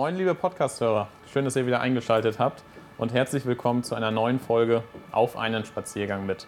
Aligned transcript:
Moin, 0.00 0.16
liebe 0.16 0.34
Podcast-Hörer. 0.34 1.08
Schön, 1.30 1.44
dass 1.44 1.56
ihr 1.56 1.66
wieder 1.66 1.82
eingeschaltet 1.82 2.38
habt 2.38 2.62
und 2.96 3.12
herzlich 3.12 3.44
willkommen 3.44 3.82
zu 3.82 3.94
einer 3.94 4.10
neuen 4.10 4.40
Folge 4.40 4.82
Auf 5.12 5.36
einen 5.36 5.66
Spaziergang 5.66 6.24
mit. 6.24 6.46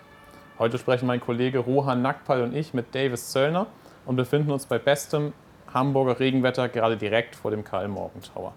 Heute 0.59 0.79
sprechen 0.79 1.04
mein 1.04 1.21
Kollege 1.21 1.59
Rohan 1.59 2.00
Nackpal 2.00 2.41
und 2.41 2.57
ich 2.57 2.73
mit 2.73 2.95
Davis 2.95 3.29
Zöllner 3.30 3.66
und 4.07 4.16
befinden 4.16 4.52
uns 4.52 4.64
bei 4.64 4.79
bestem 4.79 5.34
Hamburger 5.70 6.18
Regenwetter 6.18 6.70
gerade 6.70 6.96
direkt 6.96 7.36
vor 7.36 7.50
dem 7.50 7.62
Karl 7.62 7.88
Morgen 7.88 8.23
Tower. 8.23 8.54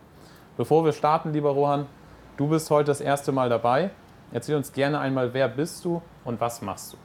Bevor 0.55 0.85
wir 0.85 0.93
starten, 0.93 1.33
lieber 1.33 1.49
Rohan, 1.49 1.87
du 2.37 2.47
bist 2.47 2.71
heute 2.71 2.85
das 2.85 3.01
erste 3.01 3.33
Mal 3.33 3.49
dabei. 3.49 3.89
Erzähl 4.31 4.55
uns 4.55 4.71
gerne 4.71 4.99
einmal, 4.99 5.33
wer 5.33 5.49
bist 5.49 5.83
du 5.83 6.01
und 6.23 6.39
was 6.39 6.61
machst 6.61 6.93
du? 6.93 6.97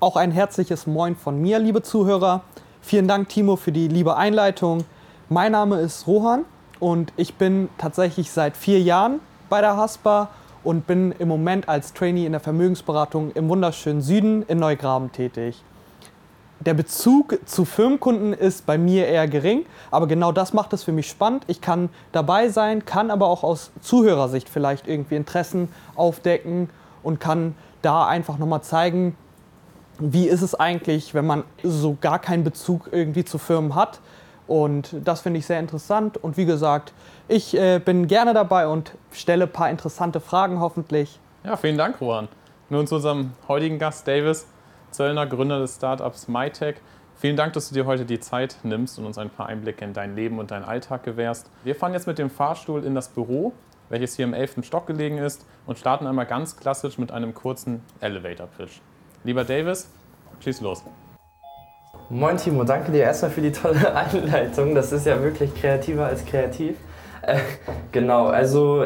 Auch 0.00 0.16
ein 0.16 0.32
herzliches 0.32 0.88
Moin 0.88 1.14
von 1.14 1.40
mir, 1.40 1.60
liebe 1.60 1.80
Zuhörer. 1.80 2.42
Vielen 2.80 3.06
Dank, 3.06 3.28
Timo, 3.28 3.54
für 3.54 3.70
die 3.70 3.86
liebe 3.86 4.16
Einleitung. 4.16 4.82
Mein 5.28 5.52
Name 5.52 5.78
ist 5.78 6.08
Rohan 6.08 6.44
und 6.80 7.12
ich 7.16 7.34
bin 7.34 7.68
tatsächlich 7.78 8.30
seit 8.30 8.56
vier 8.56 8.80
Jahren 8.80 9.20
bei 9.48 9.60
der 9.60 9.76
Haspa 9.76 10.30
und 10.62 10.86
bin 10.86 11.12
im 11.18 11.28
Moment 11.28 11.68
als 11.68 11.92
Trainee 11.92 12.26
in 12.26 12.32
der 12.32 12.40
Vermögensberatung 12.40 13.32
im 13.32 13.48
wunderschönen 13.48 14.00
Süden 14.00 14.42
in 14.42 14.58
Neugraben 14.58 15.12
tätig. 15.12 15.62
Der 16.60 16.74
Bezug 16.74 17.38
zu 17.44 17.66
Firmenkunden 17.66 18.32
ist 18.32 18.64
bei 18.64 18.78
mir 18.78 19.06
eher 19.06 19.28
gering, 19.28 19.66
aber 19.90 20.06
genau 20.06 20.32
das 20.32 20.54
macht 20.54 20.72
es 20.72 20.82
für 20.82 20.92
mich 20.92 21.08
spannend. 21.08 21.44
Ich 21.46 21.60
kann 21.60 21.90
dabei 22.12 22.48
sein, 22.48 22.86
kann 22.86 23.10
aber 23.10 23.26
auch 23.26 23.42
aus 23.42 23.70
Zuhörersicht 23.80 24.48
vielleicht 24.48 24.88
irgendwie 24.88 25.16
Interessen 25.16 25.68
aufdecken 25.94 26.70
und 27.02 27.20
kann 27.20 27.54
da 27.82 28.06
einfach 28.06 28.38
nochmal 28.38 28.62
zeigen, 28.62 29.14
wie 29.98 30.26
ist 30.26 30.42
es 30.42 30.54
eigentlich, 30.54 31.12
wenn 31.12 31.26
man 31.26 31.44
so 31.62 31.98
gar 32.00 32.18
keinen 32.18 32.44
Bezug 32.44 32.88
irgendwie 32.92 33.24
zu 33.24 33.38
Firmen 33.38 33.74
hat. 33.74 34.00
Und 34.46 34.94
das 35.04 35.22
finde 35.22 35.38
ich 35.38 35.46
sehr 35.46 35.58
interessant. 35.58 36.16
Und 36.18 36.36
wie 36.36 36.44
gesagt, 36.44 36.92
ich 37.28 37.56
äh, 37.56 37.78
bin 37.78 38.06
gerne 38.06 38.34
dabei 38.34 38.68
und 38.68 38.92
stelle 39.12 39.44
ein 39.44 39.52
paar 39.52 39.70
interessante 39.70 40.20
Fragen 40.20 40.60
hoffentlich. 40.60 41.18
Ja, 41.44 41.56
vielen 41.56 41.78
Dank, 41.78 42.00
Juan. 42.00 42.28
Nun 42.68 42.86
zu 42.86 42.96
unserem 42.96 43.32
heutigen 43.48 43.78
Gast, 43.78 44.06
Davis 44.06 44.46
Zöllner, 44.94 45.26
Gründer 45.26 45.58
des 45.58 45.74
Startups 45.74 46.28
MyTech. 46.28 46.76
Vielen 47.16 47.36
Dank, 47.36 47.52
dass 47.52 47.68
du 47.68 47.74
dir 47.74 47.84
heute 47.84 48.04
die 48.04 48.20
Zeit 48.20 48.56
nimmst 48.62 48.98
und 48.98 49.06
uns 49.06 49.18
ein 49.18 49.28
paar 49.28 49.46
Einblicke 49.46 49.84
in 49.84 49.92
dein 49.92 50.14
Leben 50.14 50.38
und 50.38 50.50
deinen 50.50 50.64
Alltag 50.64 51.02
gewährst. 51.02 51.50
Wir 51.64 51.74
fahren 51.74 51.92
jetzt 51.92 52.06
mit 52.06 52.18
dem 52.18 52.30
Fahrstuhl 52.30 52.84
in 52.84 52.94
das 52.94 53.08
Büro, 53.08 53.52
welches 53.88 54.14
hier 54.14 54.24
im 54.24 54.34
11. 54.34 54.58
Stock 54.62 54.86
gelegen 54.86 55.18
ist, 55.18 55.44
und 55.66 55.78
starten 55.78 56.06
einmal 56.06 56.26
ganz 56.26 56.56
klassisch 56.56 56.98
mit 56.98 57.10
einem 57.12 57.34
kurzen 57.34 57.82
Elevator-Pitch. 58.00 58.80
Lieber 59.24 59.44
Davis, 59.44 59.88
schieß 60.40 60.60
los. 60.60 60.84
Moin 62.10 62.36
Timo, 62.36 62.64
danke 62.64 62.92
dir 62.92 63.02
erstmal 63.02 63.30
für 63.30 63.40
die 63.40 63.52
tolle 63.52 63.94
Einleitung. 63.96 64.74
Das 64.74 64.92
ist 64.92 65.06
ja 65.06 65.22
wirklich 65.22 65.54
kreativer 65.54 66.06
als 66.06 66.24
kreativ. 66.26 66.76
Äh, 67.22 67.38
genau, 67.92 68.26
also 68.26 68.84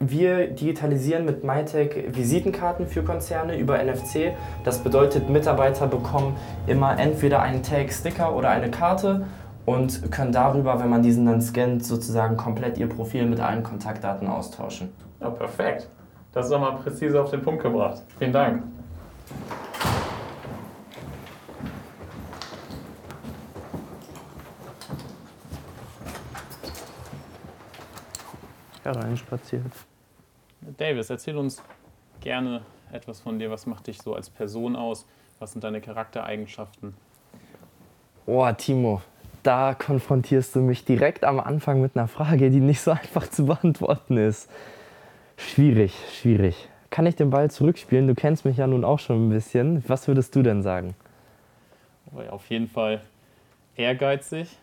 wir 0.00 0.48
digitalisieren 0.48 1.26
mit 1.26 1.44
MyTech 1.44 2.16
Visitenkarten 2.16 2.86
für 2.86 3.02
Konzerne 3.02 3.58
über 3.58 3.82
NFC. 3.82 4.32
Das 4.64 4.78
bedeutet, 4.78 5.28
Mitarbeiter 5.28 5.86
bekommen 5.86 6.36
immer 6.66 6.98
entweder 6.98 7.42
einen 7.42 7.62
Tag, 7.62 7.92
Sticker 7.92 8.34
oder 8.34 8.50
eine 8.50 8.70
Karte 8.70 9.26
und 9.66 10.10
können 10.10 10.32
darüber, 10.32 10.80
wenn 10.80 10.88
man 10.88 11.02
diesen 11.02 11.26
dann 11.26 11.42
scannt, 11.42 11.84
sozusagen 11.84 12.38
komplett 12.38 12.78
ihr 12.78 12.88
Profil 12.88 13.26
mit 13.26 13.40
allen 13.40 13.62
Kontaktdaten 13.62 14.28
austauschen. 14.28 14.90
Ja, 15.20 15.28
perfekt. 15.28 15.88
Das 16.32 16.46
ist 16.46 16.52
doch 16.52 16.60
mal 16.60 16.72
präzise 16.72 17.20
auf 17.20 17.30
den 17.30 17.42
Punkt 17.42 17.62
gebracht. 17.62 18.02
Vielen 18.18 18.32
Dank. 18.32 18.62
Hereinspaziert. 28.86 29.72
Davis, 30.76 31.10
erzähl 31.10 31.36
uns 31.36 31.62
gerne 32.20 32.62
etwas 32.92 33.20
von 33.20 33.38
dir. 33.38 33.50
Was 33.50 33.66
macht 33.66 33.86
dich 33.86 34.00
so 34.00 34.14
als 34.14 34.30
Person 34.30 34.76
aus? 34.76 35.06
Was 35.38 35.52
sind 35.52 35.64
deine 35.64 35.80
Charaktereigenschaften? 35.80 36.94
Oh, 38.26 38.50
Timo, 38.52 39.02
da 39.42 39.74
konfrontierst 39.74 40.56
du 40.56 40.60
mich 40.60 40.84
direkt 40.84 41.24
am 41.24 41.38
Anfang 41.38 41.80
mit 41.80 41.96
einer 41.96 42.08
Frage, 42.08 42.50
die 42.50 42.60
nicht 42.60 42.80
so 42.80 42.90
einfach 42.92 43.28
zu 43.28 43.46
beantworten 43.46 44.16
ist. 44.16 44.50
Schwierig, 45.36 45.94
schwierig. 46.12 46.68
Kann 46.90 47.06
ich 47.06 47.16
den 47.16 47.30
Ball 47.30 47.50
zurückspielen? 47.50 48.06
Du 48.06 48.14
kennst 48.14 48.44
mich 48.44 48.56
ja 48.56 48.66
nun 48.66 48.84
auch 48.84 48.98
schon 48.98 49.26
ein 49.26 49.30
bisschen. 49.30 49.84
Was 49.86 50.08
würdest 50.08 50.34
du 50.34 50.42
denn 50.42 50.62
sagen? 50.62 50.94
Oh 52.14 52.20
auf 52.30 52.48
jeden 52.48 52.68
Fall 52.68 53.02
ehrgeizig 53.76 54.56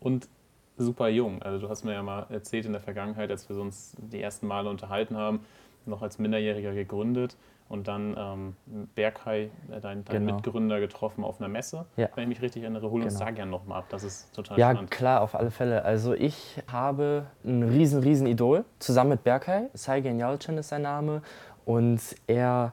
und 0.00 0.28
super 0.76 1.08
jung. 1.08 1.42
Also 1.42 1.58
du 1.58 1.68
hast 1.68 1.84
mir 1.84 1.92
ja 1.92 2.02
mal 2.02 2.26
erzählt 2.30 2.66
in 2.66 2.72
der 2.72 2.80
Vergangenheit, 2.80 3.30
als 3.30 3.48
wir 3.48 3.56
uns 3.56 3.96
die 3.98 4.20
ersten 4.20 4.46
Male 4.46 4.68
unterhalten 4.68 5.16
haben, 5.16 5.40
noch 5.86 6.02
als 6.02 6.18
Minderjähriger 6.18 6.74
gegründet 6.74 7.36
und 7.68 7.88
dann 7.88 8.14
ähm, 8.18 8.56
Berghai, 8.94 9.50
äh, 9.70 9.80
dein, 9.80 10.04
dein 10.04 10.04
genau. 10.04 10.34
Mitgründer, 10.34 10.80
getroffen 10.80 11.24
auf 11.24 11.40
einer 11.40 11.48
Messe. 11.48 11.86
Ja. 11.96 12.08
Wenn 12.14 12.24
ich 12.24 12.28
mich 12.28 12.42
richtig 12.42 12.62
erinnere, 12.62 12.90
hol 12.90 13.02
uns 13.02 13.14
genau. 13.14 13.26
da 13.26 13.30
gerne 13.30 13.50
nochmal 13.50 13.78
ab. 13.80 13.86
Das 13.88 14.04
ist 14.04 14.32
total 14.34 14.58
ja, 14.58 14.70
spannend. 14.70 14.90
Ja, 14.90 14.96
klar, 14.96 15.20
auf 15.22 15.34
alle 15.34 15.50
Fälle. 15.50 15.84
Also 15.84 16.12
ich 16.12 16.62
habe 16.70 17.26
ein 17.44 17.62
riesen, 17.62 18.02
riesen 18.02 18.26
Idol 18.26 18.64
zusammen 18.78 19.10
mit 19.10 19.24
Berghai. 19.24 19.70
Saigen 19.72 20.18
Yalcin 20.18 20.58
ist 20.58 20.68
sein 20.68 20.82
Name. 20.82 21.22
Und 21.64 22.00
er 22.26 22.72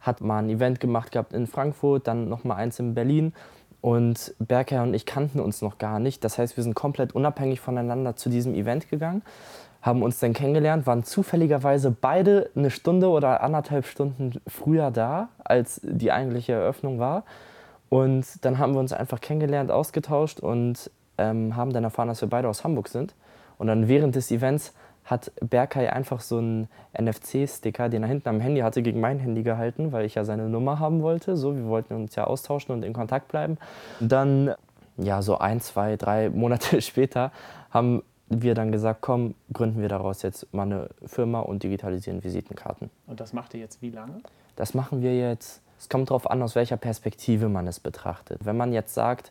hat 0.00 0.20
mal 0.20 0.38
ein 0.38 0.50
Event 0.50 0.80
gemacht 0.80 1.12
gehabt 1.12 1.32
in 1.32 1.46
Frankfurt, 1.46 2.06
dann 2.06 2.28
nochmal 2.28 2.58
eins 2.58 2.78
in 2.78 2.94
Berlin. 2.94 3.32
Und 3.86 4.34
Berker 4.40 4.82
und 4.82 4.94
ich 4.94 5.06
kannten 5.06 5.38
uns 5.38 5.62
noch 5.62 5.78
gar 5.78 6.00
nicht. 6.00 6.24
Das 6.24 6.38
heißt, 6.38 6.56
wir 6.56 6.64
sind 6.64 6.74
komplett 6.74 7.14
unabhängig 7.14 7.60
voneinander 7.60 8.16
zu 8.16 8.28
diesem 8.28 8.52
Event 8.56 8.90
gegangen, 8.90 9.22
haben 9.80 10.02
uns 10.02 10.18
dann 10.18 10.32
kennengelernt, 10.32 10.88
waren 10.88 11.04
zufälligerweise 11.04 11.92
beide 11.92 12.50
eine 12.56 12.72
Stunde 12.72 13.08
oder 13.08 13.44
anderthalb 13.44 13.86
Stunden 13.86 14.40
früher 14.48 14.90
da, 14.90 15.28
als 15.38 15.80
die 15.84 16.10
eigentliche 16.10 16.54
Eröffnung 16.54 16.98
war. 16.98 17.22
Und 17.88 18.44
dann 18.44 18.58
haben 18.58 18.72
wir 18.72 18.80
uns 18.80 18.92
einfach 18.92 19.20
kennengelernt, 19.20 19.70
ausgetauscht 19.70 20.40
und 20.40 20.90
ähm, 21.16 21.54
haben 21.54 21.72
dann 21.72 21.84
erfahren, 21.84 22.08
dass 22.08 22.20
wir 22.20 22.28
beide 22.28 22.48
aus 22.48 22.64
Hamburg 22.64 22.88
sind. 22.88 23.14
Und 23.56 23.68
dann 23.68 23.86
während 23.86 24.16
des 24.16 24.32
Events 24.32 24.74
hat 25.06 25.32
Berkay 25.40 25.88
einfach 25.88 26.20
so 26.20 26.38
einen 26.38 26.68
NFC-Sticker, 27.00 27.88
den 27.88 28.02
er 28.02 28.08
hinten 28.08 28.28
am 28.28 28.40
Handy 28.40 28.60
hatte, 28.60 28.82
gegen 28.82 29.00
mein 29.00 29.20
Handy 29.20 29.42
gehalten, 29.44 29.92
weil 29.92 30.04
ich 30.04 30.16
ja 30.16 30.24
seine 30.24 30.48
Nummer 30.48 30.80
haben 30.80 31.00
wollte. 31.00 31.36
So, 31.36 31.56
wir 31.56 31.66
wollten 31.66 31.94
uns 31.94 32.14
ja 32.16 32.24
austauschen 32.24 32.74
und 32.74 32.82
in 32.82 32.92
Kontakt 32.92 33.28
bleiben. 33.28 33.56
Dann, 34.00 34.54
ja, 34.98 35.22
so 35.22 35.38
ein, 35.38 35.60
zwei, 35.60 35.96
drei 35.96 36.28
Monate 36.34 36.82
später 36.82 37.30
haben 37.70 38.02
wir 38.28 38.54
dann 38.54 38.72
gesagt, 38.72 39.00
komm, 39.00 39.34
gründen 39.52 39.80
wir 39.80 39.88
daraus 39.88 40.22
jetzt 40.22 40.52
mal 40.52 40.64
eine 40.64 40.88
Firma 41.06 41.40
und 41.40 41.62
digitalisieren 41.62 42.24
Visitenkarten. 42.24 42.90
Und 43.06 43.20
das 43.20 43.32
macht 43.32 43.54
ihr 43.54 43.60
jetzt 43.60 43.80
wie 43.82 43.90
lange? 43.90 44.20
Das 44.56 44.74
machen 44.74 45.02
wir 45.02 45.16
jetzt, 45.16 45.62
es 45.78 45.88
kommt 45.88 46.10
darauf 46.10 46.28
an, 46.28 46.42
aus 46.42 46.56
welcher 46.56 46.76
Perspektive 46.76 47.48
man 47.48 47.68
es 47.68 47.78
betrachtet. 47.78 48.44
Wenn 48.44 48.56
man 48.56 48.72
jetzt 48.72 48.94
sagt, 48.94 49.30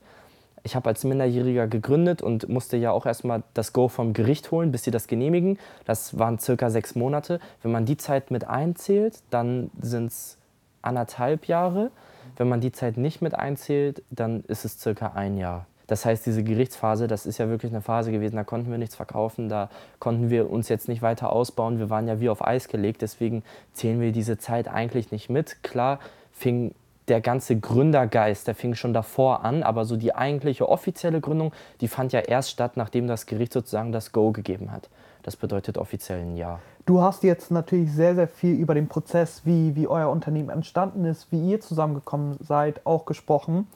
ich 0.65 0.75
habe 0.75 0.89
als 0.89 1.03
Minderjähriger 1.03 1.67
gegründet 1.67 2.23
und 2.23 2.49
musste 2.49 2.75
ja 2.75 2.91
auch 2.91 3.05
erstmal 3.05 3.43
das 3.53 3.71
Go 3.71 3.87
vom 3.87 4.13
Gericht 4.13 4.49
holen, 4.49 4.71
bis 4.71 4.83
sie 4.83 4.91
das 4.91 5.05
genehmigen. 5.07 5.59
Das 5.85 6.17
waren 6.17 6.39
circa 6.39 6.71
sechs 6.71 6.95
Monate. 6.95 7.39
Wenn 7.61 7.71
man 7.71 7.85
die 7.85 7.97
Zeit 7.97 8.31
mit 8.31 8.47
einzählt, 8.47 9.19
dann 9.29 9.69
sind 9.79 10.07
es 10.07 10.37
anderthalb 10.81 11.45
Jahre. 11.45 11.91
Wenn 12.35 12.49
man 12.49 12.61
die 12.61 12.71
Zeit 12.71 12.97
nicht 12.97 13.21
mit 13.21 13.35
einzählt, 13.35 14.01
dann 14.09 14.43
ist 14.47 14.65
es 14.65 14.79
circa 14.79 15.11
ein 15.13 15.37
Jahr. 15.37 15.67
Das 15.85 16.03
heißt, 16.03 16.25
diese 16.25 16.43
Gerichtsphase, 16.43 17.05
das 17.05 17.27
ist 17.27 17.37
ja 17.37 17.47
wirklich 17.47 17.71
eine 17.71 17.81
Phase 17.81 18.11
gewesen, 18.11 18.35
da 18.35 18.43
konnten 18.43 18.71
wir 18.71 18.79
nichts 18.79 18.95
verkaufen, 18.95 19.49
da 19.49 19.69
konnten 19.99 20.31
wir 20.31 20.49
uns 20.49 20.67
jetzt 20.67 20.87
nicht 20.87 21.03
weiter 21.03 21.31
ausbauen, 21.31 21.77
wir 21.77 21.91
waren 21.91 22.07
ja 22.07 22.19
wie 22.19 22.29
auf 22.29 22.43
Eis 22.43 22.69
gelegt, 22.69 23.03
deswegen 23.03 23.43
zählen 23.71 24.01
wir 24.01 24.11
diese 24.11 24.39
Zeit 24.39 24.67
eigentlich 24.67 25.11
nicht 25.11 25.29
mit. 25.29 25.61
Klar 25.61 25.99
fing 26.31 26.73
der 27.07 27.21
ganze 27.21 27.59
Gründergeist, 27.59 28.47
der 28.47 28.55
fing 28.55 28.75
schon 28.75 28.93
davor 28.93 29.45
an, 29.45 29.63
aber 29.63 29.85
so 29.85 29.95
die 29.95 30.15
eigentliche 30.15 30.67
offizielle 30.67 31.21
Gründung, 31.21 31.53
die 31.81 31.87
fand 31.87 32.13
ja 32.13 32.19
erst 32.21 32.51
statt, 32.51 32.73
nachdem 32.75 33.07
das 33.07 33.25
Gericht 33.25 33.53
sozusagen 33.53 33.91
das 33.91 34.11
Go 34.11 34.31
gegeben 34.31 34.71
hat. 34.71 34.89
Das 35.23 35.35
bedeutet 35.35 35.77
offiziell 35.77 36.19
ein 36.19 36.35
Ja. 36.35 36.59
Du 36.85 37.01
hast 37.01 37.23
jetzt 37.23 37.49
natürlich 37.49 37.91
sehr, 37.91 38.13
sehr 38.13 38.27
viel 38.27 38.55
über 38.55 38.75
den 38.75 38.87
Prozess, 38.87 39.41
wie, 39.43 39.75
wie 39.75 39.87
euer 39.87 40.09
Unternehmen 40.09 40.49
entstanden 40.49 41.03
ist, 41.05 41.31
wie 41.31 41.49
ihr 41.49 41.59
zusammengekommen 41.59 42.37
seid, 42.41 42.85
auch 42.85 43.05
gesprochen. 43.05 43.67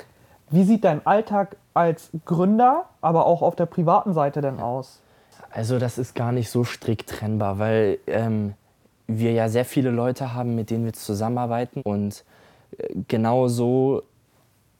Wie 0.51 0.63
sieht 0.63 0.83
dein 0.83 1.05
Alltag 1.07 1.57
als 1.73 2.11
Gründer, 2.25 2.85
aber 3.01 3.25
auch 3.25 3.41
auf 3.41 3.55
der 3.55 3.65
privaten 3.65 4.13
Seite 4.13 4.41
denn 4.41 4.59
aus? 4.59 5.01
Also 5.51 5.79
das 5.79 5.97
ist 5.97 6.13
gar 6.13 6.31
nicht 6.31 6.51
so 6.51 6.63
strikt 6.63 7.09
trennbar, 7.09 7.57
weil 7.57 7.97
ähm, 8.05 8.53
wir 9.07 9.31
ja 9.31 9.49
sehr 9.49 9.65
viele 9.65 9.89
Leute 9.89 10.33
haben, 10.35 10.55
mit 10.55 10.69
denen 10.69 10.85
wir 10.85 10.93
zusammenarbeiten 10.93 11.81
und 11.81 12.23
genauso 13.07 14.03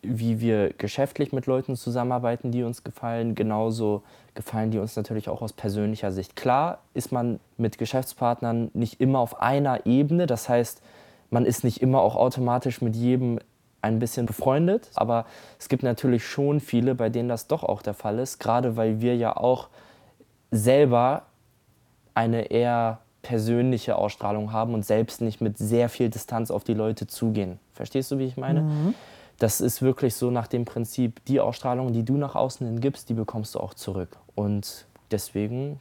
wie 0.02 0.40
wir 0.40 0.72
geschäftlich 0.74 1.34
mit 1.34 1.46
Leuten 1.46 1.76
zusammenarbeiten, 1.76 2.52
die 2.52 2.64
uns 2.64 2.84
gefallen, 2.84 3.36
genauso 3.36 4.04
gefallen 4.34 4.72
die 4.72 4.80
uns 4.80 4.96
natürlich 4.96 5.28
auch 5.28 5.42
aus 5.42 5.52
persönlicher 5.52 6.12
Sicht. 6.12 6.36
Klar 6.36 6.80
ist 6.94 7.12
man 7.12 7.40
mit 7.58 7.78
Geschäftspartnern 7.78 8.72
nicht 8.74 9.02
immer 9.02 9.20
auf 9.20 9.42
einer 9.42 9.86
Ebene, 9.86 10.26
das 10.26 10.48
heißt, 10.48 10.82
man 11.30 11.46
ist 11.46 11.64
nicht 11.64 11.82
immer 11.82 12.02
auch 12.02 12.16
automatisch 12.16 12.82
mit 12.82 12.96
jedem 12.96 13.40
ein 13.82 14.00
bisschen 14.00 14.26
befreundet, 14.26 14.90
aber 14.96 15.26
es 15.58 15.70
gibt 15.70 15.84
natürlich 15.84 16.26
schon 16.26 16.60
viele, 16.60 16.96
bei 16.96 17.10
denen 17.10 17.30
das 17.30 17.48
doch 17.48 17.64
auch 17.64 17.82
der 17.82 17.94
Fall 17.94 18.20
ist, 18.20 18.40
gerade 18.40 18.78
weil 18.78 19.02
wir 19.02 19.16
ja 19.16 19.36
auch 19.36 19.70
selber 20.52 21.24
eine 22.14 22.52
eher 22.52 23.00
persönliche 23.22 23.96
Ausstrahlung 23.96 24.54
haben 24.54 24.74
und 24.74 24.86
selbst 24.86 25.22
nicht 25.22 25.42
mit 25.42 25.58
sehr 25.58 25.90
viel 25.90 26.10
Distanz 26.10 26.52
auf 26.52 26.64
die 26.64 26.74
Leute 26.74 27.08
zugehen. 27.08 27.60
Verstehst 27.74 28.12
du, 28.12 28.18
wie 28.18 28.26
ich 28.26 28.38
meine? 28.38 28.62
Mhm. 28.62 28.96
Das 29.40 29.62
ist 29.62 29.82
wirklich 29.82 30.16
so 30.16 30.32
nach 30.32 30.48
dem 30.48 30.66
Prinzip, 30.66 31.24
die 31.26 31.40
Ausstrahlung, 31.40 31.94
die 31.94 32.04
du 32.04 32.18
nach 32.18 32.36
außen 32.36 32.66
hin 32.68 32.82
gibst, 32.82 33.10
die 33.10 33.14
bekommst 33.14 33.56
du 33.56 33.60
auch 33.60 33.74
zurück. 33.74 34.18
Und 34.36 34.86
deswegen 35.12 35.80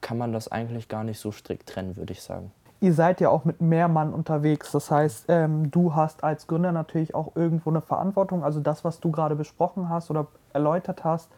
kann 0.00 0.18
man 0.18 0.32
das 0.32 0.48
eigentlich 0.50 0.88
gar 0.88 1.04
nicht 1.04 1.18
so 1.18 1.32
strikt 1.32 1.68
trennen, 1.68 1.96
würde 1.96 2.12
ich 2.12 2.22
sagen. 2.22 2.52
Ihr 2.80 2.94
seid 2.94 3.20
ja 3.20 3.28
auch 3.30 3.44
mit 3.44 3.60
mehr 3.60 3.88
Mann 3.88 4.12
unterwegs. 4.12 4.70
Das 4.70 4.90
heißt, 4.90 5.24
ähm, 5.28 5.70
du 5.70 5.94
hast 5.94 6.22
als 6.22 6.46
Gründer 6.46 6.70
natürlich 6.70 7.14
auch 7.14 7.34
irgendwo 7.34 7.70
eine 7.70 7.80
Verantwortung. 7.80 8.44
Also 8.44 8.60
das, 8.60 8.84
was 8.84 9.00
du 9.00 9.10
gerade 9.10 9.34
besprochen 9.34 9.88
hast 9.88 10.10
oder 10.10 10.28
erläutert 10.52 11.02
hast, 11.02 11.28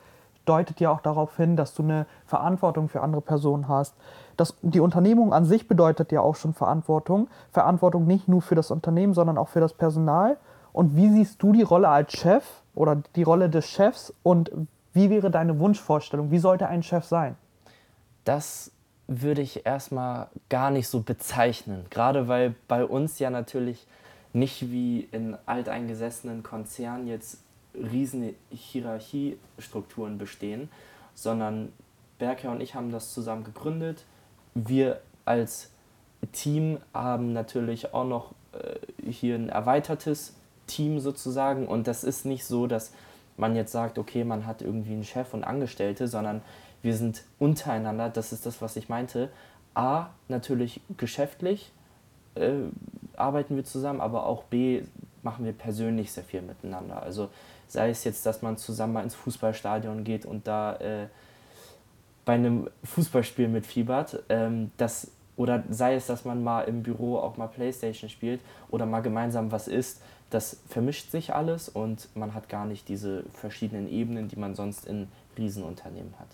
deutet 0.44 0.80
ja 0.80 0.90
auch 0.90 1.00
darauf 1.00 1.36
hin, 1.36 1.56
dass 1.56 1.74
du 1.74 1.82
eine 1.82 2.06
Verantwortung 2.26 2.88
für 2.88 3.00
andere 3.00 3.22
Personen 3.22 3.68
hast. 3.68 3.94
Das, 4.40 4.56
die 4.62 4.80
Unternehmung 4.80 5.34
an 5.34 5.44
sich 5.44 5.68
bedeutet 5.68 6.12
ja 6.12 6.22
auch 6.22 6.34
schon 6.34 6.54
Verantwortung. 6.54 7.28
Verantwortung 7.52 8.06
nicht 8.06 8.26
nur 8.26 8.40
für 8.40 8.54
das 8.54 8.70
Unternehmen, 8.70 9.12
sondern 9.12 9.36
auch 9.36 9.48
für 9.48 9.60
das 9.60 9.74
Personal. 9.74 10.38
Und 10.72 10.96
wie 10.96 11.10
siehst 11.10 11.42
du 11.42 11.52
die 11.52 11.62
Rolle 11.62 11.88
als 11.88 12.14
Chef 12.14 12.44
oder 12.74 13.02
die 13.16 13.22
Rolle 13.22 13.50
des 13.50 13.66
Chefs 13.66 14.14
und 14.22 14.50
wie 14.94 15.10
wäre 15.10 15.30
deine 15.30 15.58
Wunschvorstellung? 15.58 16.30
Wie 16.30 16.38
sollte 16.38 16.68
ein 16.68 16.82
Chef 16.82 17.04
sein? 17.04 17.36
Das 18.24 18.72
würde 19.06 19.42
ich 19.42 19.66
erstmal 19.66 20.28
gar 20.48 20.70
nicht 20.70 20.88
so 20.88 21.00
bezeichnen. 21.00 21.84
Gerade 21.90 22.26
weil 22.26 22.54
bei 22.66 22.86
uns 22.86 23.18
ja 23.18 23.28
natürlich 23.28 23.86
nicht 24.32 24.70
wie 24.70 25.08
in 25.12 25.36
alteingesessenen 25.44 26.42
Konzernen 26.42 27.08
jetzt 27.08 27.40
riesen 27.74 28.34
Hierarchiestrukturen 28.50 30.16
bestehen, 30.16 30.70
sondern 31.14 31.72
Berker 32.18 32.52
und 32.52 32.60
ich 32.60 32.74
haben 32.74 32.90
das 32.90 33.12
zusammen 33.12 33.44
gegründet. 33.44 34.04
Wir 34.54 35.00
als 35.24 35.70
Team 36.32 36.78
haben 36.92 37.32
natürlich 37.32 37.94
auch 37.94 38.04
noch 38.04 38.32
äh, 38.52 39.10
hier 39.10 39.36
ein 39.36 39.48
erweitertes 39.48 40.34
Team 40.66 41.00
sozusagen 41.00 41.66
und 41.66 41.86
das 41.86 42.04
ist 42.04 42.24
nicht 42.24 42.44
so, 42.44 42.66
dass 42.66 42.92
man 43.36 43.56
jetzt 43.56 43.72
sagt, 43.72 43.98
okay, 43.98 44.24
man 44.24 44.46
hat 44.46 44.62
irgendwie 44.62 44.92
einen 44.92 45.04
Chef 45.04 45.32
und 45.34 45.44
Angestellte, 45.44 46.08
sondern 46.08 46.42
wir 46.82 46.96
sind 46.96 47.24
untereinander, 47.38 48.08
das 48.08 48.32
ist 48.32 48.46
das, 48.46 48.62
was 48.62 48.76
ich 48.76 48.88
meinte. 48.88 49.30
A, 49.74 50.06
natürlich 50.28 50.80
geschäftlich 50.96 51.72
äh, 52.34 52.52
arbeiten 53.16 53.56
wir 53.56 53.64
zusammen, 53.64 54.00
aber 54.00 54.26
auch 54.26 54.44
B, 54.44 54.82
machen 55.22 55.44
wir 55.44 55.52
persönlich 55.52 56.12
sehr 56.12 56.24
viel 56.24 56.42
miteinander. 56.42 57.02
Also 57.02 57.28
sei 57.68 57.90
es 57.90 58.04
jetzt, 58.04 58.24
dass 58.26 58.42
man 58.42 58.56
zusammen 58.56 58.94
mal 58.94 59.02
ins 59.02 59.14
Fußballstadion 59.14 60.04
geht 60.04 60.24
und 60.24 60.46
da 60.46 60.76
äh, 60.76 61.06
bei 62.30 62.36
einem 62.36 62.70
Fußballspiel 62.84 63.48
mitfiebert, 63.48 64.22
ähm, 64.28 64.70
das, 64.76 65.10
oder 65.34 65.64
sei 65.68 65.96
es, 65.96 66.06
dass 66.06 66.24
man 66.24 66.44
mal 66.44 66.62
im 66.62 66.84
Büro 66.84 67.18
auch 67.18 67.36
mal 67.36 67.48
Playstation 67.48 68.08
spielt 68.08 68.40
oder 68.70 68.86
mal 68.86 69.00
gemeinsam 69.00 69.50
was 69.50 69.66
isst, 69.66 70.00
das 70.30 70.60
vermischt 70.68 71.10
sich 71.10 71.34
alles 71.34 71.68
und 71.68 72.08
man 72.14 72.32
hat 72.32 72.48
gar 72.48 72.66
nicht 72.66 72.88
diese 72.88 73.24
verschiedenen 73.34 73.90
Ebenen, 73.90 74.28
die 74.28 74.36
man 74.36 74.54
sonst 74.54 74.86
in 74.86 75.08
Riesenunternehmen 75.36 76.14
hat 76.20 76.28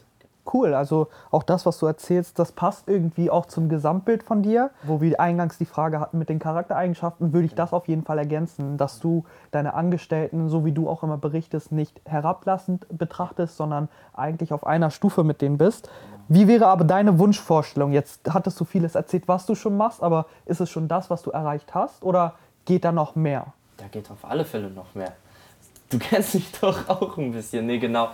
cool. 0.54 0.74
Also 0.74 1.08
auch 1.30 1.42
das, 1.42 1.66
was 1.66 1.78
du 1.78 1.86
erzählst, 1.86 2.38
das 2.38 2.52
passt 2.52 2.88
irgendwie 2.88 3.30
auch 3.30 3.46
zum 3.46 3.68
Gesamtbild 3.68 4.22
von 4.22 4.42
dir. 4.42 4.70
Wo 4.82 5.00
wir 5.00 5.20
eingangs 5.20 5.58
die 5.58 5.64
Frage 5.64 6.00
hatten 6.00 6.18
mit 6.18 6.28
den 6.28 6.38
Charaktereigenschaften, 6.38 7.32
würde 7.32 7.46
ich 7.46 7.54
das 7.54 7.72
auf 7.72 7.88
jeden 7.88 8.04
Fall 8.04 8.18
ergänzen, 8.18 8.76
dass 8.76 9.00
du 9.00 9.24
deine 9.50 9.74
Angestellten, 9.74 10.48
so 10.48 10.64
wie 10.64 10.72
du 10.72 10.88
auch 10.88 11.02
immer 11.02 11.18
berichtest, 11.18 11.72
nicht 11.72 12.00
herablassend 12.04 12.86
betrachtest, 12.90 13.56
sondern 13.56 13.88
eigentlich 14.14 14.52
auf 14.52 14.66
einer 14.66 14.90
Stufe 14.90 15.24
mit 15.24 15.40
denen 15.40 15.58
bist. 15.58 15.90
Wie 16.28 16.48
wäre 16.48 16.66
aber 16.66 16.84
deine 16.84 17.18
Wunschvorstellung? 17.18 17.92
Jetzt 17.92 18.22
hattest 18.28 18.58
du 18.58 18.64
vieles 18.64 18.94
erzählt, 18.94 19.28
was 19.28 19.46
du 19.46 19.54
schon 19.54 19.76
machst, 19.76 20.02
aber 20.02 20.26
ist 20.44 20.60
es 20.60 20.70
schon 20.70 20.88
das, 20.88 21.08
was 21.08 21.22
du 21.22 21.30
erreicht 21.30 21.74
hast 21.74 22.02
oder 22.02 22.34
geht 22.64 22.84
da 22.84 22.90
noch 22.90 23.14
mehr? 23.14 23.52
Da 23.76 23.86
geht 23.86 24.10
auf 24.10 24.24
alle 24.24 24.44
Fälle 24.44 24.70
noch 24.70 24.94
mehr. 24.94 25.12
Du 25.90 25.98
kennst 25.98 26.34
mich 26.34 26.50
doch 26.60 26.88
auch 26.88 27.16
ein 27.16 27.32
bisschen. 27.32 27.66
Nee, 27.66 27.78
genau 27.78 28.08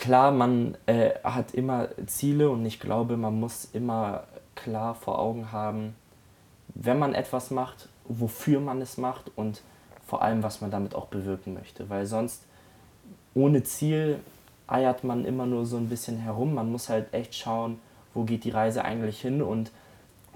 klar, 0.00 0.32
man 0.32 0.76
äh, 0.86 1.10
hat 1.22 1.52
immer 1.52 1.88
Ziele 2.06 2.50
und 2.50 2.64
ich 2.64 2.80
glaube, 2.80 3.16
man 3.16 3.38
muss 3.38 3.68
immer 3.72 4.24
klar 4.54 4.94
vor 4.94 5.18
Augen 5.18 5.52
haben, 5.52 5.94
wenn 6.74 6.98
man 6.98 7.14
etwas 7.14 7.50
macht, 7.50 7.88
wofür 8.06 8.60
man 8.60 8.80
es 8.80 8.96
macht 8.96 9.30
und 9.36 9.62
vor 10.06 10.22
allem, 10.22 10.42
was 10.42 10.60
man 10.60 10.70
damit 10.70 10.94
auch 10.94 11.06
bewirken 11.06 11.54
möchte. 11.54 11.88
Weil 11.90 12.06
sonst 12.06 12.44
ohne 13.34 13.62
Ziel 13.62 14.18
eiert 14.66 15.04
man 15.04 15.24
immer 15.24 15.46
nur 15.46 15.66
so 15.66 15.76
ein 15.76 15.88
bisschen 15.88 16.16
herum. 16.16 16.54
Man 16.54 16.72
muss 16.72 16.88
halt 16.88 17.12
echt 17.12 17.34
schauen, 17.34 17.78
wo 18.14 18.24
geht 18.24 18.44
die 18.44 18.50
Reise 18.50 18.84
eigentlich 18.84 19.20
hin 19.20 19.42
und 19.42 19.70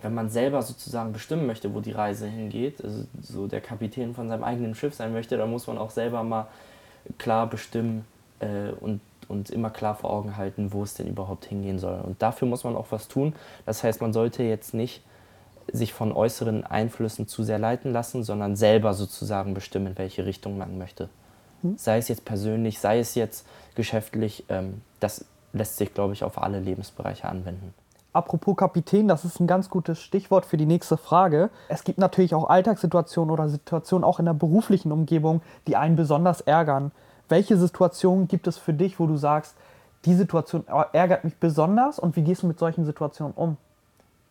wenn 0.02 0.12
man 0.12 0.28
selber 0.28 0.60
sozusagen 0.60 1.12
bestimmen 1.12 1.46
möchte, 1.46 1.72
wo 1.72 1.80
die 1.80 1.92
Reise 1.92 2.26
hingeht, 2.26 2.84
also 2.84 3.04
so 3.22 3.46
der 3.46 3.62
Kapitän 3.62 4.14
von 4.14 4.28
seinem 4.28 4.44
eigenen 4.44 4.74
Schiff 4.74 4.94
sein 4.94 5.14
möchte, 5.14 5.38
dann 5.38 5.50
muss 5.50 5.66
man 5.66 5.78
auch 5.78 5.90
selber 5.90 6.22
mal 6.22 6.48
klar 7.16 7.48
bestimmen 7.48 8.04
äh, 8.40 8.70
und 8.80 9.00
und 9.28 9.50
immer 9.50 9.70
klar 9.70 9.94
vor 9.94 10.10
Augen 10.10 10.36
halten, 10.36 10.72
wo 10.72 10.82
es 10.82 10.94
denn 10.94 11.06
überhaupt 11.06 11.44
hingehen 11.46 11.78
soll. 11.78 12.00
Und 12.00 12.22
dafür 12.22 12.48
muss 12.48 12.64
man 12.64 12.76
auch 12.76 12.86
was 12.90 13.08
tun. 13.08 13.34
Das 13.66 13.82
heißt, 13.82 14.00
man 14.00 14.12
sollte 14.12 14.42
jetzt 14.42 14.74
nicht 14.74 15.02
sich 15.72 15.92
von 15.92 16.12
äußeren 16.12 16.64
Einflüssen 16.64 17.26
zu 17.26 17.42
sehr 17.42 17.58
leiten 17.58 17.92
lassen, 17.92 18.22
sondern 18.22 18.56
selber 18.56 18.94
sozusagen 18.94 19.54
bestimmen, 19.54 19.88
in 19.88 19.98
welche 19.98 20.26
Richtung 20.26 20.58
man 20.58 20.78
möchte. 20.78 21.08
Hm. 21.62 21.78
Sei 21.78 21.98
es 21.98 22.08
jetzt 22.08 22.24
persönlich, 22.24 22.78
sei 22.78 22.98
es 22.98 23.14
jetzt 23.14 23.46
geschäftlich, 23.74 24.44
ähm, 24.48 24.82
das 25.00 25.24
lässt 25.52 25.76
sich, 25.76 25.94
glaube 25.94 26.12
ich, 26.12 26.24
auf 26.24 26.42
alle 26.42 26.60
Lebensbereiche 26.60 27.28
anwenden. 27.28 27.72
Apropos 28.12 28.56
Kapitän, 28.56 29.08
das 29.08 29.24
ist 29.24 29.40
ein 29.40 29.48
ganz 29.48 29.68
gutes 29.68 30.00
Stichwort 30.00 30.46
für 30.46 30.56
die 30.56 30.66
nächste 30.66 30.96
Frage. 30.96 31.50
Es 31.68 31.82
gibt 31.82 31.98
natürlich 31.98 32.32
auch 32.32 32.48
Alltagssituationen 32.48 33.32
oder 33.32 33.48
Situationen 33.48 34.04
auch 34.04 34.20
in 34.20 34.24
der 34.26 34.34
beruflichen 34.34 34.92
Umgebung, 34.92 35.42
die 35.66 35.74
einen 35.74 35.96
besonders 35.96 36.40
ärgern. 36.40 36.92
Welche 37.28 37.56
Situationen 37.56 38.28
gibt 38.28 38.46
es 38.46 38.58
für 38.58 38.72
dich, 38.72 39.00
wo 39.00 39.06
du 39.06 39.16
sagst, 39.16 39.56
die 40.04 40.14
Situation 40.14 40.64
ärgert 40.92 41.24
mich 41.24 41.36
besonders 41.36 41.98
und 41.98 42.16
wie 42.16 42.22
gehst 42.22 42.42
du 42.42 42.46
mit 42.46 42.58
solchen 42.58 42.84
Situationen 42.84 43.34
um? 43.34 43.56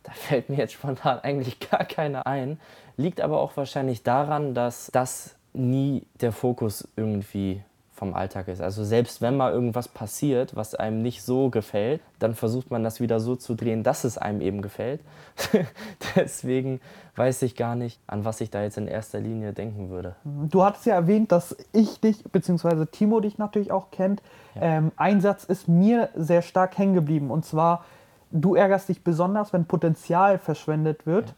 Da 0.03 0.11
fällt 0.13 0.49
mir 0.49 0.57
jetzt 0.57 0.73
spontan 0.73 1.19
eigentlich 1.19 1.59
gar 1.59 1.85
keine 1.85 2.25
ein. 2.25 2.59
Liegt 2.97 3.21
aber 3.21 3.39
auch 3.39 3.57
wahrscheinlich 3.57 4.03
daran, 4.03 4.53
dass 4.53 4.89
das 4.91 5.35
nie 5.53 6.05
der 6.21 6.31
Fokus 6.31 6.87
irgendwie 6.95 7.63
vom 7.93 8.15
Alltag 8.15 8.47
ist. 8.47 8.59
Also 8.59 8.83
selbst 8.83 9.21
wenn 9.21 9.37
mal 9.37 9.53
irgendwas 9.53 9.87
passiert, 9.87 10.55
was 10.55 10.73
einem 10.73 11.03
nicht 11.03 11.21
so 11.21 11.49
gefällt, 11.49 12.01
dann 12.17 12.33
versucht 12.33 12.71
man 12.71 12.83
das 12.83 12.99
wieder 12.99 13.19
so 13.19 13.35
zu 13.35 13.53
drehen, 13.53 13.83
dass 13.83 14.03
es 14.03 14.17
einem 14.17 14.41
eben 14.41 14.63
gefällt. 14.63 14.99
Deswegen 16.15 16.81
weiß 17.15 17.43
ich 17.43 17.55
gar 17.55 17.75
nicht, 17.75 17.99
an 18.07 18.25
was 18.25 18.41
ich 18.41 18.49
da 18.49 18.63
jetzt 18.63 18.77
in 18.77 18.87
erster 18.87 19.19
Linie 19.19 19.53
denken 19.53 19.89
würde. 19.89 20.15
Du 20.23 20.63
hattest 20.63 20.87
ja 20.87 20.95
erwähnt, 20.95 21.31
dass 21.31 21.55
ich 21.71 21.99
dich, 21.99 22.23
beziehungsweise 22.23 22.87
Timo 22.87 23.19
dich 23.19 23.37
natürlich 23.37 23.71
auch 23.71 23.91
kennt. 23.91 24.23
Ja. 24.55 24.61
Ähm, 24.61 24.91
ein 24.95 25.21
Satz 25.21 25.43
ist 25.43 25.67
mir 25.67 26.09
sehr 26.15 26.41
stark 26.41 26.77
hängen 26.77 26.95
geblieben 26.95 27.29
und 27.29 27.45
zwar, 27.45 27.85
du 28.31 28.55
ärgerst 28.55 28.89
dich 28.89 29.03
besonders, 29.03 29.53
wenn 29.53 29.65
Potenzial 29.65 30.39
verschwendet 30.39 31.05
wird. 31.05 31.29
Ja. 31.29 31.35